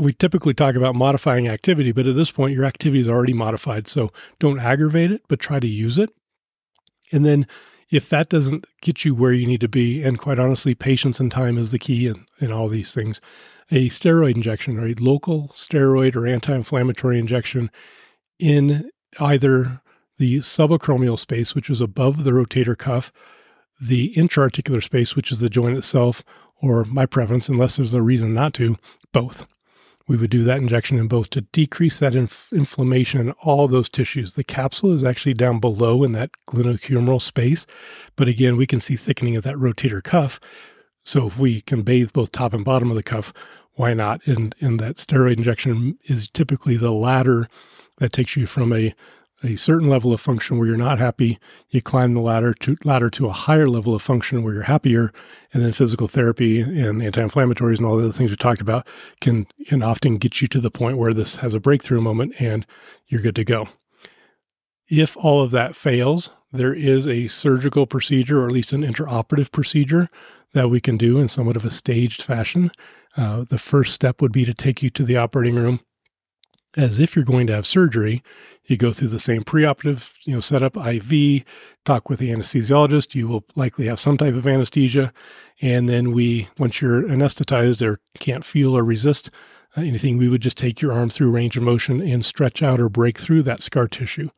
we 0.00 0.12
typically 0.12 0.54
talk 0.54 0.74
about 0.74 0.94
modifying 0.94 1.48
activity, 1.48 1.92
but 1.92 2.06
at 2.06 2.16
this 2.16 2.30
point, 2.30 2.54
your 2.54 2.64
activity 2.64 3.00
is 3.00 3.08
already 3.08 3.34
modified. 3.34 3.86
So 3.86 4.10
don't 4.38 4.58
aggravate 4.58 5.12
it, 5.12 5.22
but 5.28 5.40
try 5.40 5.60
to 5.60 5.66
use 5.66 5.98
it. 5.98 6.10
And 7.12 7.24
then 7.24 7.46
if 7.90 8.08
that 8.08 8.28
doesn't 8.28 8.66
get 8.82 9.04
you 9.04 9.14
where 9.14 9.32
you 9.32 9.46
need 9.46 9.60
to 9.60 9.68
be, 9.68 10.02
and 10.02 10.18
quite 10.18 10.38
honestly, 10.38 10.74
patience 10.74 11.20
and 11.20 11.30
time 11.30 11.56
is 11.56 11.70
the 11.70 11.78
key 11.78 12.06
in, 12.06 12.26
in 12.40 12.52
all 12.52 12.68
these 12.68 12.92
things, 12.92 13.20
a 13.70 13.88
steroid 13.88 14.34
injection 14.34 14.78
or 14.78 14.86
a 14.86 14.94
local 14.94 15.48
steroid 15.48 16.16
or 16.16 16.26
anti 16.26 16.54
inflammatory 16.54 17.18
injection 17.18 17.70
in 18.38 18.90
either 19.20 19.80
the 20.18 20.38
subacromial 20.38 21.18
space, 21.18 21.54
which 21.54 21.70
is 21.70 21.80
above 21.80 22.24
the 22.24 22.30
rotator 22.30 22.76
cuff, 22.76 23.12
the 23.80 24.12
intraarticular 24.14 24.82
space, 24.82 25.14
which 25.14 25.30
is 25.30 25.40
the 25.40 25.50
joint 25.50 25.76
itself, 25.76 26.22
or 26.62 26.84
my 26.84 27.06
preference, 27.06 27.48
unless 27.48 27.76
there's 27.76 27.92
a 27.92 28.02
reason 28.02 28.32
not 28.32 28.54
to, 28.54 28.76
both. 29.12 29.46
We 30.08 30.16
would 30.16 30.30
do 30.30 30.44
that 30.44 30.58
injection 30.58 30.98
in 30.98 31.08
both 31.08 31.30
to 31.30 31.40
decrease 31.40 31.98
that 31.98 32.14
inf- 32.14 32.52
inflammation 32.52 33.20
in 33.20 33.30
all 33.42 33.66
those 33.66 33.88
tissues. 33.88 34.34
The 34.34 34.44
capsule 34.44 34.92
is 34.92 35.02
actually 35.02 35.34
down 35.34 35.58
below 35.58 36.04
in 36.04 36.12
that 36.12 36.30
glenohumeral 36.48 37.20
space, 37.20 37.66
but 38.14 38.28
again, 38.28 38.56
we 38.56 38.66
can 38.66 38.80
see 38.80 38.96
thickening 38.96 39.36
of 39.36 39.42
that 39.44 39.56
rotator 39.56 40.02
cuff. 40.02 40.38
So 41.04 41.26
if 41.26 41.38
we 41.38 41.60
can 41.60 41.82
bathe 41.82 42.12
both 42.12 42.32
top 42.32 42.52
and 42.52 42.64
bottom 42.64 42.90
of 42.90 42.96
the 42.96 43.02
cuff, 43.02 43.32
why 43.74 43.94
not? 43.94 44.26
And, 44.26 44.54
and 44.60 44.78
that 44.80 44.96
steroid 44.96 45.36
injection 45.36 45.98
is 46.04 46.28
typically 46.28 46.76
the 46.76 46.92
ladder 46.92 47.48
that 47.98 48.12
takes 48.12 48.36
you 48.36 48.46
from 48.46 48.72
a 48.72 48.94
a 49.44 49.56
certain 49.56 49.88
level 49.88 50.12
of 50.12 50.20
function 50.20 50.58
where 50.58 50.66
you're 50.66 50.76
not 50.76 50.98
happy, 50.98 51.38
you 51.70 51.82
climb 51.82 52.14
the 52.14 52.20
ladder 52.20 52.54
to 52.54 52.76
ladder 52.84 53.10
to 53.10 53.26
a 53.26 53.32
higher 53.32 53.68
level 53.68 53.94
of 53.94 54.02
function 54.02 54.42
where 54.42 54.54
you're 54.54 54.62
happier, 54.62 55.12
and 55.52 55.62
then 55.62 55.72
physical 55.72 56.06
therapy 56.06 56.60
and 56.60 57.02
anti-inflammatories 57.02 57.76
and 57.76 57.86
all 57.86 57.96
the 57.96 58.04
other 58.04 58.12
things 58.12 58.30
we 58.30 58.36
talked 58.36 58.60
about 58.60 58.86
can 59.20 59.46
can 59.66 59.82
often 59.82 60.16
get 60.16 60.40
you 60.40 60.48
to 60.48 60.60
the 60.60 60.70
point 60.70 60.98
where 60.98 61.12
this 61.12 61.36
has 61.36 61.54
a 61.54 61.60
breakthrough 61.60 62.00
moment 62.00 62.40
and 62.40 62.66
you're 63.06 63.20
good 63.20 63.36
to 63.36 63.44
go. 63.44 63.68
If 64.88 65.16
all 65.16 65.42
of 65.42 65.50
that 65.50 65.76
fails, 65.76 66.30
there 66.52 66.74
is 66.74 67.06
a 67.06 67.28
surgical 67.28 67.86
procedure 67.86 68.42
or 68.42 68.46
at 68.46 68.52
least 68.52 68.72
an 68.72 68.82
intraoperative 68.82 69.52
procedure 69.52 70.08
that 70.52 70.70
we 70.70 70.80
can 70.80 70.96
do 70.96 71.18
in 71.18 71.28
somewhat 71.28 71.56
of 71.56 71.64
a 71.64 71.70
staged 71.70 72.22
fashion. 72.22 72.70
Uh, 73.16 73.44
the 73.48 73.58
first 73.58 73.92
step 73.92 74.22
would 74.22 74.32
be 74.32 74.44
to 74.44 74.54
take 74.54 74.82
you 74.82 74.90
to 74.90 75.04
the 75.04 75.16
operating 75.16 75.56
room 75.56 75.80
as 76.76 76.98
if 76.98 77.16
you're 77.16 77.24
going 77.24 77.46
to 77.46 77.54
have 77.54 77.66
surgery. 77.66 78.22
You 78.64 78.76
go 78.76 78.92
through 78.92 79.08
the 79.08 79.20
same 79.20 79.44
preoperative, 79.44 80.12
you 80.24 80.34
know, 80.34 80.40
setup 80.40 80.76
IV, 80.76 81.44
talk 81.84 82.10
with 82.10 82.18
the 82.18 82.30
anesthesiologist. 82.30 83.14
You 83.14 83.28
will 83.28 83.44
likely 83.54 83.86
have 83.86 84.00
some 84.00 84.18
type 84.18 84.34
of 84.34 84.46
anesthesia. 84.46 85.12
And 85.60 85.88
then 85.88 86.12
we, 86.12 86.48
once 86.58 86.80
you're 86.80 87.02
anesthetized 87.02 87.86
or 87.86 88.00
can't 88.18 88.44
feel 88.44 88.76
or 88.76 88.84
resist 88.84 89.30
uh, 89.76 89.80
anything, 89.82 90.18
we 90.18 90.28
would 90.28 90.42
just 90.42 90.58
take 90.58 90.80
your 90.80 90.92
arm 90.92 91.10
through 91.10 91.30
range 91.30 91.56
of 91.56 91.62
motion 91.62 92.00
and 92.00 92.24
stretch 92.24 92.62
out 92.62 92.80
or 92.80 92.88
break 92.88 93.18
through 93.18 93.42
that 93.44 93.62
scar 93.62 93.88
tissue. 93.88 94.30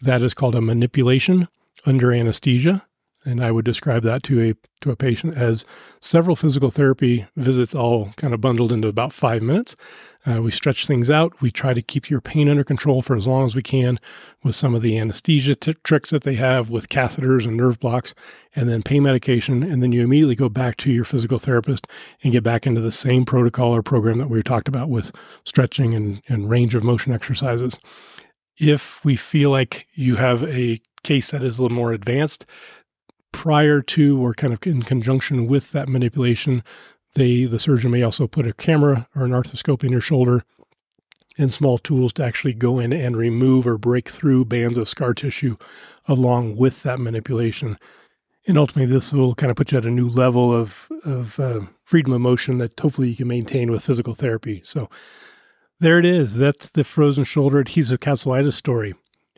That 0.00 0.22
is 0.22 0.34
called 0.34 0.54
a 0.54 0.60
manipulation 0.60 1.48
under 1.86 2.12
anesthesia 2.12 2.86
and 3.24 3.42
I 3.42 3.50
would 3.50 3.64
describe 3.64 4.02
that 4.04 4.22
to 4.24 4.40
a 4.40 4.54
to 4.80 4.90
a 4.90 4.96
patient 4.96 5.36
as 5.36 5.64
several 6.00 6.36
physical 6.36 6.70
therapy 6.70 7.26
visits, 7.36 7.74
all 7.74 8.12
kind 8.16 8.34
of 8.34 8.40
bundled 8.40 8.72
into 8.72 8.88
about 8.88 9.12
five 9.12 9.42
minutes. 9.42 9.76
Uh, 10.26 10.40
we 10.40 10.50
stretch 10.50 10.86
things 10.86 11.10
out. 11.10 11.38
We 11.42 11.50
try 11.50 11.74
to 11.74 11.82
keep 11.82 12.08
your 12.08 12.20
pain 12.20 12.48
under 12.48 12.64
control 12.64 13.02
for 13.02 13.14
as 13.14 13.26
long 13.26 13.44
as 13.44 13.54
we 13.54 13.62
can 13.62 13.98
with 14.42 14.54
some 14.54 14.74
of 14.74 14.80
the 14.80 14.98
anesthesia 14.98 15.54
t- 15.54 15.74
tricks 15.84 16.10
that 16.10 16.22
they 16.22 16.34
have 16.34 16.70
with 16.70 16.88
catheters 16.88 17.46
and 17.46 17.56
nerve 17.56 17.78
blocks, 17.78 18.14
and 18.54 18.68
then 18.68 18.82
pain 18.82 19.02
medication. 19.02 19.62
And 19.62 19.82
then 19.82 19.92
you 19.92 20.02
immediately 20.02 20.34
go 20.34 20.48
back 20.48 20.76
to 20.78 20.92
your 20.92 21.04
physical 21.04 21.38
therapist 21.38 21.86
and 22.22 22.32
get 22.32 22.42
back 22.42 22.66
into 22.66 22.80
the 22.80 22.92
same 22.92 23.24
protocol 23.24 23.74
or 23.74 23.82
program 23.82 24.18
that 24.18 24.30
we 24.30 24.42
talked 24.42 24.68
about 24.68 24.88
with 24.88 25.12
stretching 25.44 25.94
and, 25.94 26.22
and 26.28 26.48
range 26.48 26.74
of 26.74 26.84
motion 26.84 27.12
exercises. 27.12 27.78
If 28.58 29.04
we 29.04 29.16
feel 29.16 29.50
like 29.50 29.86
you 29.94 30.16
have 30.16 30.42
a 30.44 30.80
case 31.02 31.32
that 31.32 31.42
is 31.42 31.58
a 31.58 31.62
little 31.62 31.76
more 31.76 31.92
advanced, 31.92 32.46
prior 33.34 33.82
to 33.82 34.24
or 34.24 34.32
kind 34.32 34.52
of 34.52 34.64
in 34.64 34.80
conjunction 34.84 35.48
with 35.48 35.72
that 35.72 35.88
manipulation, 35.88 36.62
they 37.14 37.44
the 37.44 37.58
surgeon 37.58 37.90
may 37.90 38.00
also 38.00 38.28
put 38.28 38.46
a 38.46 38.52
camera 38.52 39.08
or 39.14 39.24
an 39.24 39.32
arthroscope 39.32 39.82
in 39.82 39.90
your 39.90 40.00
shoulder 40.00 40.44
and 41.36 41.52
small 41.52 41.76
tools 41.76 42.12
to 42.12 42.24
actually 42.24 42.54
go 42.54 42.78
in 42.78 42.92
and 42.92 43.16
remove 43.16 43.66
or 43.66 43.76
break 43.76 44.08
through 44.08 44.44
bands 44.44 44.78
of 44.78 44.88
scar 44.88 45.12
tissue 45.12 45.56
along 46.06 46.56
with 46.56 46.84
that 46.84 47.00
manipulation. 47.00 47.76
And 48.46 48.56
ultimately, 48.56 48.86
this 48.86 49.12
will 49.12 49.34
kind 49.34 49.50
of 49.50 49.56
put 49.56 49.72
you 49.72 49.78
at 49.78 49.84
a 49.84 49.90
new 49.90 50.08
level 50.08 50.54
of, 50.54 50.88
of 51.04 51.40
uh, 51.40 51.62
freedom 51.82 52.12
of 52.12 52.20
motion 52.20 52.58
that 52.58 52.78
hopefully 52.78 53.08
you 53.08 53.16
can 53.16 53.26
maintain 53.26 53.72
with 53.72 53.84
physical 53.84 54.14
therapy. 54.14 54.62
So 54.64 54.88
there 55.80 55.98
it 55.98 56.04
is. 56.04 56.36
That's 56.36 56.68
the 56.68 56.84
frozen 56.84 57.24
shoulder 57.24 57.58
adhesive 57.58 57.98
capsulitis 57.98 58.52
story. 58.52 58.94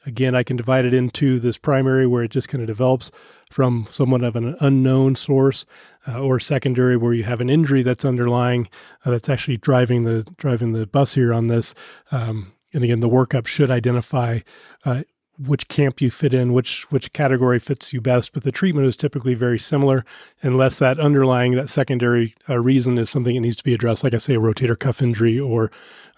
Again, 0.07 0.37
I 0.37 0.45
can 0.45 0.57
divide 0.57 0.87
it 0.87 0.95
into 0.95 1.40
this 1.40 1.59
primary 1.59 2.07
where 2.07 2.23
it 2.23 2.31
just 2.31 2.49
kind 2.49 2.62
of 2.62 2.69
develops 2.69 3.11
from 3.51 3.87
somewhat 3.90 4.23
of 4.23 4.37
an 4.37 4.57
unknown 4.61 5.16
source, 5.16 5.66
uh, 6.07 6.21
or 6.21 6.38
secondary 6.38 6.97
where 6.97 7.12
you 7.12 7.25
have 7.25 7.40
an 7.40 7.51
injury 7.51 7.83
that's 7.83 8.05
underlying 8.05 8.69
uh, 9.05 9.11
that's 9.11 9.29
actually 9.29 9.57
driving 9.57 10.05
the 10.05 10.23
driving 10.37 10.73
the 10.73 10.87
bus 10.87 11.14
here 11.14 11.35
on 11.35 11.49
this. 11.49 11.75
Um, 12.12 12.53
and 12.73 12.85
again, 12.85 13.01
the 13.01 13.09
workup 13.09 13.47
should 13.47 13.71
identify 13.71 14.40
uh, 14.85 15.03
which 15.38 15.69
camp 15.69 16.01
you 16.01 16.11
fit 16.11 16.33
in, 16.33 16.53
which 16.53 16.90
which 16.90 17.12
category 17.12 17.59
fits 17.59 17.92
you 17.92 18.01
best. 18.01 18.33
But 18.33 18.45
the 18.45 18.53
treatment 18.53 18.87
is 18.87 18.97
typically 18.97 19.35
very 19.35 19.59
similar, 19.59 20.05
unless 20.42 20.79
that 20.79 21.01
underlying 21.01 21.53
that 21.57 21.69
secondary 21.69 22.35
uh, 22.49 22.59
reason 22.59 22.97
is 22.97 23.11
something 23.11 23.35
that 23.35 23.40
needs 23.40 23.57
to 23.57 23.64
be 23.64 23.75
addressed, 23.75 24.05
like 24.05 24.14
I 24.14 24.19
say, 24.19 24.35
a 24.35 24.40
rotator 24.40 24.79
cuff 24.79 25.03
injury 25.03 25.38
or 25.38 25.71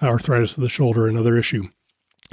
arthritis 0.02 0.56
of 0.56 0.62
the 0.62 0.68
shoulder, 0.68 1.08
another 1.08 1.38
issue. 1.38 1.68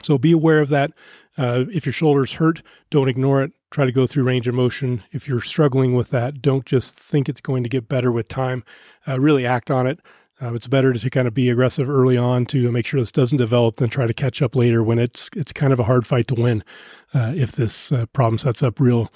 So 0.04 0.18
be 0.18 0.32
aware 0.32 0.62
of 0.62 0.70
that. 0.70 0.92
Uh, 1.38 1.66
if 1.72 1.86
your 1.86 1.94
shoulders 1.94 2.34
hurt, 2.34 2.62
don't 2.90 3.10
ignore 3.10 3.44
it. 3.44 3.52
Try 3.70 3.86
to 3.86 3.92
go 3.92 4.08
through 4.08 4.24
range 4.24 4.48
of 4.48 4.56
motion. 4.56 5.04
If 5.12 5.28
you're 5.28 5.42
struggling 5.42 5.94
with 5.94 6.10
that, 6.10 6.42
don't 6.42 6.66
just 6.66 6.98
think 6.98 7.28
it's 7.28 7.42
going 7.42 7.64
to 7.64 7.70
get 7.70 7.90
better 7.90 8.12
with 8.12 8.28
time. 8.28 8.64
Uh, 9.06 9.20
really 9.20 9.46
act 9.46 9.70
on 9.70 9.86
it. 9.86 10.00
Uh, 10.42 10.54
it's 10.54 10.68
better 10.68 10.92
to, 10.92 11.00
to 11.00 11.10
kind 11.10 11.28
of 11.28 11.34
be 11.34 11.50
aggressive 11.50 11.90
early 11.90 12.18
on 12.18 12.46
to 12.46 12.72
make 12.72 12.86
sure 12.86 13.00
this 13.00 13.12
doesn't 13.12 13.38
develop 13.38 13.78
than 13.78 13.90
try 13.90 14.06
to 14.06 14.14
catch 14.14 14.42
up 14.42 14.56
later 14.56 14.84
when 14.84 15.00
it's 15.00 15.30
it's 15.34 15.54
kind 15.54 15.72
of 15.72 15.80
a 15.80 15.86
hard 15.86 16.06
fight 16.06 16.28
to 16.28 16.36
win 16.36 16.62
uh, 17.14 17.32
if 17.36 17.54
this 17.54 17.92
uh, 17.92 18.06
problem 18.08 18.38
sets 18.38 18.62
up 18.62 18.80
real 18.80 19.12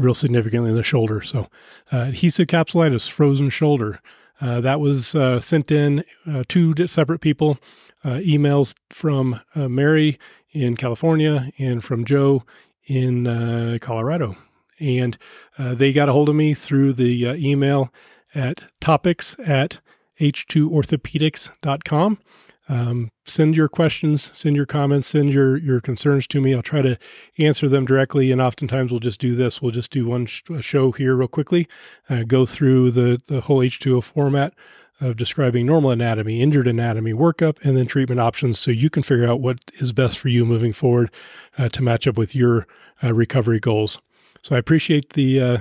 real 0.00 0.14
significantly 0.14 0.70
in 0.70 0.76
the 0.76 0.82
shoulder. 0.82 1.22
So 1.22 1.48
uh, 1.92 1.98
adhesive 2.08 2.48
capsulitis, 2.48 3.08
frozen 3.08 3.50
shoulder. 3.50 4.00
that 4.40 4.80
was 4.80 5.14
sent 5.44 5.70
in 5.70 6.02
two 6.48 6.74
separate 6.88 7.20
people 7.20 7.58
uh, 8.04 8.20
emails 8.20 8.74
from 8.90 9.40
uh, 9.54 9.68
Mary 9.68 10.18
in 10.50 10.76
California 10.76 11.50
and 11.58 11.82
from 11.82 12.04
Joe 12.04 12.44
in 12.86 13.26
uh, 13.26 13.78
Colorado. 13.80 14.36
And 14.80 15.16
uh, 15.58 15.74
they 15.74 15.92
got 15.92 16.08
a 16.08 16.12
hold 16.12 16.28
of 16.28 16.34
me 16.34 16.54
through 16.54 16.92
the 16.94 17.28
uh, 17.28 17.34
email 17.34 17.92
at 18.34 18.64
topics 18.80 19.36
at 19.44 19.80
h2orthopedics.com. 20.20 22.18
Um, 22.66 23.10
send 23.26 23.56
your 23.58 23.68
questions, 23.68 24.30
send 24.36 24.56
your 24.56 24.64
comments, 24.64 25.08
send 25.08 25.32
your, 25.32 25.58
your 25.58 25.82
concerns 25.82 26.26
to 26.28 26.40
me. 26.40 26.54
I'll 26.54 26.62
try 26.62 26.80
to 26.80 26.98
answer 27.38 27.68
them 27.68 27.84
directly. 27.84 28.32
And 28.32 28.40
oftentimes 28.40 28.90
we'll 28.90 29.00
just 29.00 29.20
do 29.20 29.34
this. 29.34 29.60
We'll 29.60 29.70
just 29.70 29.90
do 29.90 30.06
one 30.06 30.24
sh- 30.26 30.42
show 30.60 30.90
here 30.92 31.14
real 31.14 31.28
quickly, 31.28 31.68
uh, 32.08 32.22
go 32.22 32.46
through 32.46 32.92
the, 32.92 33.20
the 33.26 33.42
whole 33.42 33.58
H2O 33.58 34.02
format 34.02 34.54
of 35.00 35.16
describing 35.16 35.66
normal 35.66 35.90
anatomy, 35.90 36.40
injured 36.40 36.66
anatomy, 36.66 37.12
workup, 37.12 37.58
and 37.64 37.76
then 37.76 37.86
treatment 37.86 38.20
options 38.20 38.58
so 38.58 38.70
you 38.70 38.88
can 38.88 39.02
figure 39.02 39.26
out 39.26 39.40
what 39.40 39.58
is 39.74 39.92
best 39.92 40.18
for 40.18 40.28
you 40.28 40.44
moving 40.44 40.72
forward 40.72 41.10
uh, 41.58 41.68
to 41.68 41.82
match 41.82 42.06
up 42.06 42.16
with 42.16 42.34
your 42.34 42.66
uh, 43.02 43.12
recovery 43.12 43.60
goals. 43.60 43.98
So 44.42 44.54
I 44.54 44.58
appreciate 44.58 45.10
the 45.10 45.40
uh, 45.40 45.58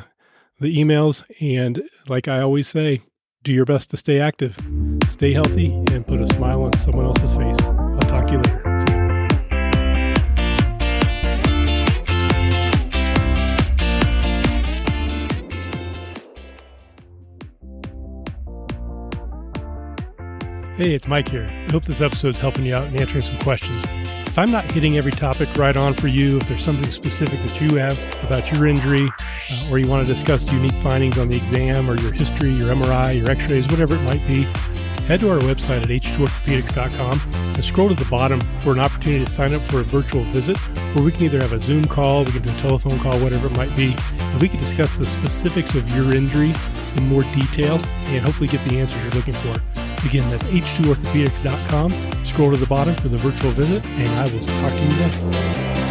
the 0.59 0.77
emails 0.77 1.23
and 1.41 1.81
like 2.07 2.27
I 2.27 2.41
always 2.41 2.67
say, 2.67 3.01
do 3.43 3.51
your 3.53 3.65
best 3.65 3.89
to 3.89 3.97
stay 3.97 4.19
active, 4.19 4.57
stay 5.09 5.33
healthy, 5.33 5.71
and 5.91 6.05
put 6.05 6.21
a 6.21 6.27
smile 6.27 6.63
on 6.63 6.77
someone 6.77 7.05
else's 7.05 7.33
face. 7.35 7.59
I'll 7.61 7.97
talk 7.99 8.27
to 8.27 8.33
you 8.33 8.39
later. 8.39 8.72
Hey, 20.75 20.95
it's 20.95 21.07
Mike 21.07 21.29
here. 21.29 21.47
I 21.69 21.71
hope 21.71 21.85
this 21.85 22.01
episode 22.01 22.33
is 22.33 22.39
helping 22.39 22.65
you 22.65 22.73
out 22.73 22.87
and 22.87 22.99
answering 22.99 23.21
some 23.21 23.39
questions. 23.41 23.77
If 24.27 24.39
I'm 24.39 24.49
not 24.49 24.71
hitting 24.71 24.97
every 24.97 25.11
topic 25.11 25.55
right 25.55 25.77
on 25.77 25.93
for 25.93 26.07
you, 26.07 26.37
if 26.37 26.47
there's 26.47 26.63
something 26.63 26.91
specific 26.91 27.43
that 27.43 27.61
you 27.61 27.75
have 27.75 27.95
about 28.23 28.51
your 28.51 28.65
injury, 28.65 29.07
uh, 29.51 29.69
or 29.71 29.77
you 29.77 29.87
want 29.87 30.07
to 30.07 30.11
discuss 30.11 30.51
unique 30.51 30.73
findings 30.81 31.19
on 31.19 31.27
the 31.27 31.35
exam 31.35 31.87
or 31.87 31.95
your 31.97 32.11
history, 32.11 32.49
your 32.49 32.73
MRI, 32.73 33.19
your 33.19 33.29
x 33.29 33.47
rays, 33.51 33.67
whatever 33.67 33.93
it 33.93 34.01
might 34.01 34.25
be, 34.25 34.47
head 35.05 35.19
to 35.19 35.29
our 35.29 35.37
website 35.41 35.83
at 35.83 35.89
h2orthopedics.com 35.89 37.21
and 37.35 37.63
scroll 37.63 37.89
to 37.89 37.93
the 37.93 38.09
bottom 38.09 38.41
for 38.61 38.71
an 38.71 38.79
opportunity 38.79 39.23
to 39.23 39.29
sign 39.29 39.53
up 39.53 39.61
for 39.69 39.81
a 39.81 39.83
virtual 39.83 40.23
visit 40.23 40.57
where 40.95 41.05
we 41.05 41.11
can 41.11 41.21
either 41.21 41.39
have 41.39 41.53
a 41.53 41.59
Zoom 41.59 41.85
call, 41.85 42.23
we 42.23 42.31
can 42.31 42.41
do 42.41 42.49
a 42.49 42.61
telephone 42.61 42.97
call, 42.97 43.19
whatever 43.19 43.45
it 43.45 43.55
might 43.55 43.75
be, 43.75 43.93
and 44.17 44.41
we 44.41 44.49
can 44.49 44.59
discuss 44.59 44.97
the 44.97 45.05
specifics 45.05 45.75
of 45.75 45.87
your 45.95 46.15
injury 46.15 46.51
in 46.97 47.07
more 47.09 47.21
detail 47.35 47.75
and 47.75 48.25
hopefully 48.25 48.47
get 48.47 48.59
the 48.61 48.79
answers 48.79 49.03
you're 49.03 49.13
looking 49.13 49.35
for. 49.35 49.72
Again, 50.05 50.29
that's 50.29 50.43
h2orthopedics.com. 50.43 51.91
Scroll 52.25 52.51
to 52.51 52.57
the 52.57 52.67
bottom 52.67 52.95
for 52.95 53.07
the 53.07 53.17
virtual 53.17 53.51
visit, 53.51 53.85
and 53.85 54.09
I 54.19 54.23
will 54.33 54.41
talk 54.41 54.71
to 54.71 54.83
you 54.83 54.89
then. 54.89 55.82